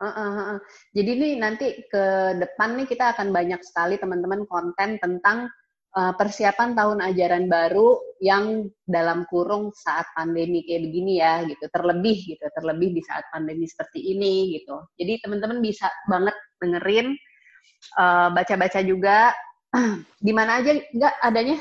Uh, 0.00 0.08
uh, 0.08 0.30
uh. 0.56 0.58
Jadi 0.96 1.10
nih 1.20 1.32
nanti 1.36 1.66
ke 1.84 2.04
depan 2.40 2.80
nih 2.80 2.88
kita 2.88 3.12
akan 3.12 3.28
banyak 3.28 3.60
sekali 3.60 4.00
teman-teman 4.00 4.48
konten 4.48 4.96
tentang 4.96 5.52
uh, 5.96 6.12
persiapan 6.14 6.76
tahun 6.76 6.98
ajaran 7.12 7.48
baru 7.48 7.98
yang 8.20 8.68
dalam 8.84 9.24
kurung 9.30 9.72
saat 9.72 10.06
pandemi 10.12 10.62
kayak 10.66 10.90
begini 10.90 11.24
ya 11.24 11.42
gitu 11.48 11.64
terlebih 11.72 12.18
gitu 12.36 12.44
terlebih 12.52 12.92
di 12.92 13.02
saat 13.06 13.24
pandemi 13.32 13.64
seperti 13.64 14.12
ini 14.12 14.60
gitu 14.60 14.76
jadi 15.00 15.18
teman-teman 15.24 15.64
bisa 15.64 15.88
banget 16.06 16.36
dengerin 16.60 17.16
uh, 17.96 18.28
baca-baca 18.32 18.80
juga. 18.84 19.32
Di 20.26 20.32
mana 20.34 20.60
aja 20.60 20.76
nggak 20.76 21.14
adanya? 21.24 21.56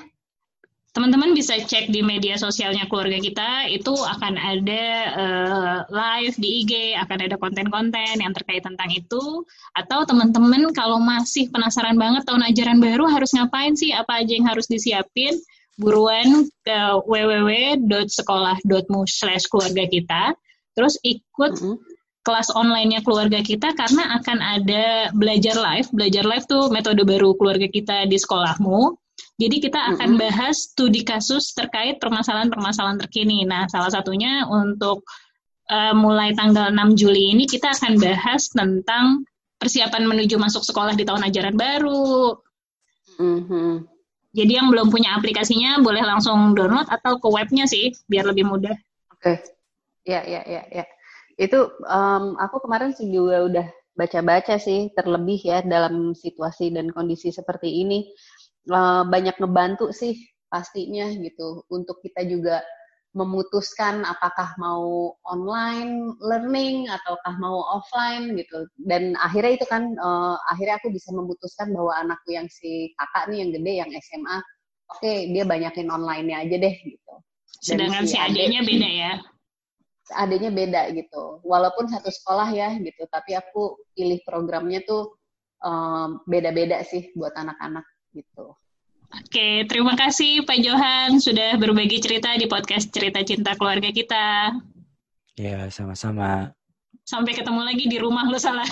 Teman-teman 0.89 1.37
bisa 1.37 1.53
cek 1.53 1.93
di 1.93 2.01
media 2.01 2.33
sosialnya 2.33 2.89
keluarga 2.89 3.21
kita 3.21 3.69
itu 3.69 3.93
akan 3.93 4.33
ada 4.41 4.85
uh, 5.13 5.85
live 5.93 6.33
di 6.41 6.65
IG 6.65 6.97
akan 6.97 7.29
ada 7.29 7.37
konten-konten 7.37 8.17
yang 8.17 8.33
terkait 8.33 8.65
tentang 8.65 8.89
itu. 8.89 9.45
Atau 9.77 10.09
teman-teman 10.09 10.73
kalau 10.73 10.97
masih 10.97 11.53
penasaran 11.53 11.93
banget 11.93 12.25
tahun 12.25 12.41
ajaran 12.49 12.81
baru 12.81 13.05
harus 13.05 13.29
ngapain 13.37 13.77
sih? 13.77 13.93
Apa 13.93 14.25
aja 14.25 14.33
yang 14.33 14.49
harus 14.49 14.65
disiapin? 14.65 15.37
Buruan 15.79 16.49
ke 16.65 16.79
www.sekolah.mu 17.07 18.99
slash 19.07 19.47
keluarga 19.47 19.87
kita. 19.87 20.35
Terus 20.75 20.99
ikut 21.05 21.53
mm 21.55 21.61
-hmm. 21.63 21.77
kelas 22.25 22.51
online-nya 22.51 22.99
keluarga 23.05 23.39
kita 23.39 23.71
karena 23.77 24.19
akan 24.19 24.37
ada 24.41 25.13
belajar 25.15 25.55
live. 25.55 25.87
Belajar 25.93 26.25
live 26.25 26.49
tuh 26.49 26.67
metode 26.73 27.05
baru 27.05 27.37
keluarga 27.37 27.69
kita 27.71 28.09
di 28.09 28.19
sekolahmu 28.19 28.97
jadi 29.39 29.55
kita 29.63 29.79
akan 29.95 30.19
bahas 30.19 30.67
studi 30.67 31.07
kasus 31.07 31.55
terkait 31.55 31.95
permasalahan-permasalahan 32.03 32.99
terkini. 32.99 33.47
Nah, 33.47 33.71
salah 33.71 33.87
satunya 33.87 34.43
untuk 34.43 35.07
uh, 35.71 35.95
mulai 35.95 36.35
tanggal 36.35 36.75
6 36.75 36.99
Juli 36.99 37.31
ini 37.31 37.47
kita 37.47 37.71
akan 37.71 37.95
bahas 38.03 38.51
tentang 38.51 39.23
persiapan 39.55 40.11
menuju 40.11 40.35
masuk 40.35 40.67
sekolah 40.67 40.91
di 40.91 41.07
tahun 41.07 41.31
ajaran 41.31 41.55
baru. 41.55 42.35
Mm-hmm. 43.15 43.71
Jadi 44.35 44.51
yang 44.51 44.67
belum 44.75 44.91
punya 44.91 45.15
aplikasinya 45.15 45.79
boleh 45.79 46.03
langsung 46.03 46.51
download 46.51 46.91
atau 46.91 47.15
ke 47.15 47.27
webnya 47.31 47.63
sih, 47.63 47.95
biar 48.11 48.27
lebih 48.27 48.43
mudah. 48.43 48.75
Oke, 49.15 49.23
okay. 49.23 49.37
ya 50.03 50.19
ya 50.27 50.43
ya 50.43 50.61
ya. 50.67 50.85
Itu 51.39 51.79
um, 51.87 52.35
aku 52.35 52.59
kemarin 52.67 52.91
sih 52.91 53.07
juga 53.07 53.47
udah 53.47 53.67
baca-baca 53.95 54.59
sih, 54.59 54.91
terlebih 54.95 55.39
ya 55.43 55.63
dalam 55.63 56.11
situasi 56.11 56.75
dan 56.75 56.91
kondisi 56.91 57.31
seperti 57.31 57.83
ini 57.87 58.03
uh, 58.67 59.07
banyak 59.07 59.35
ngebantu 59.39 59.95
sih 59.95 60.19
pastinya 60.51 61.07
gitu. 61.15 61.63
Untuk 61.71 62.03
kita 62.03 62.25
juga 62.27 62.59
memutuskan 63.17 64.05
apakah 64.05 64.53
mau 64.61 65.17
online 65.25 66.13
learning 66.21 66.85
ataukah 66.93 67.33
mau 67.41 67.57
offline 67.79 68.37
gitu. 68.37 68.69
Dan 68.77 69.17
akhirnya 69.17 69.57
itu 69.57 69.65
kan 69.65 69.97
uh, 69.97 70.37
akhirnya 70.53 70.77
aku 70.77 70.93
bisa 70.93 71.09
memutuskan 71.15 71.73
bahwa 71.73 71.95
anakku 71.97 72.29
yang 72.35 72.45
si 72.51 72.93
kakak 73.01 73.33
nih 73.33 73.37
yang 73.45 73.49
gede 73.55 73.73
yang 73.81 73.91
SMA 73.97 74.37
oke 74.89 75.01
okay, 75.01 75.29
dia 75.33 75.45
banyakin 75.45 75.89
online-nya 75.89 76.45
aja 76.45 76.55
deh 76.57 76.75
gitu. 76.85 77.13
Dan 77.65 77.89
sedangkan 77.89 78.05
si, 78.05 78.13
si 78.13 78.17
adiknya 78.17 78.61
beda 78.61 78.89
ya? 78.89 79.13
Adiknya 80.09 80.51
beda 80.53 80.81
gitu. 80.93 81.23
Walaupun 81.45 81.85
satu 81.89 82.09
sekolah 82.13 82.49
ya 82.53 82.77
gitu. 82.77 83.09
Tapi 83.09 83.37
aku 83.37 83.77
pilih 83.97 84.21
programnya 84.21 84.85
tuh 84.85 85.17
um, 85.65 86.21
beda-beda 86.29 86.81
sih 86.85 87.09
buat 87.17 87.33
anak-anak 87.33 87.85
gitu. 88.13 88.55
Oke, 89.09 89.65
terima 89.65 89.97
kasih 89.97 90.45
Pak 90.45 90.59
Johan 90.61 91.17
sudah 91.17 91.57
berbagi 91.57 91.97
cerita 91.97 92.29
di 92.37 92.45
podcast 92.45 92.93
Cerita 92.93 93.25
Cinta 93.25 93.57
Keluarga 93.57 93.89
kita. 93.89 94.53
Ya, 95.33 95.65
sama-sama. 95.73 96.53
Sampai 97.09 97.33
ketemu 97.33 97.65
lagi 97.65 97.89
di 97.89 97.97
rumah 97.97 98.29
lu 98.29 98.37
salah. 98.37 98.69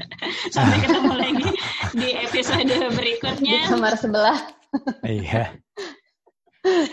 Sampai 0.54 0.78
ketemu 0.84 1.14
lagi 1.16 1.48
di 1.96 2.08
episode 2.20 2.68
berikutnya. 2.68 3.64
Di 3.64 3.72
kamar 3.72 3.96
sebelah. 3.96 4.38
Iya. 5.00 5.56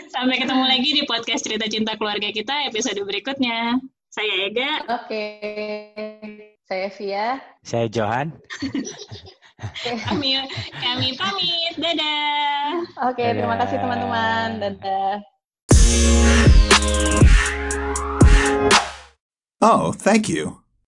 Sampai 0.08 0.40
ketemu 0.40 0.64
lagi 0.64 0.90
di 0.96 1.04
podcast 1.04 1.44
Cerita 1.44 1.68
Cinta 1.68 2.00
Keluarga 2.00 2.32
kita 2.32 2.72
episode 2.72 2.96
berikutnya. 3.04 3.76
Saya 4.08 4.34
Ega. 4.48 4.72
Oke. 4.88 5.24
Saya 6.64 6.88
Via. 6.96 7.28
Saya 7.60 7.86
Johan. 7.92 8.32
kami 10.08 10.44
kami 10.84 11.08
pamit. 11.16 11.74
Dadah. 11.80 12.84
Oke, 13.08 13.24
okay, 13.24 13.30
terima 13.40 13.56
kasih 13.60 13.78
teman-teman. 13.80 14.48
Dadah. 14.60 15.14
Oh, 19.64 19.96
thank 19.96 20.28
you. 20.30 20.65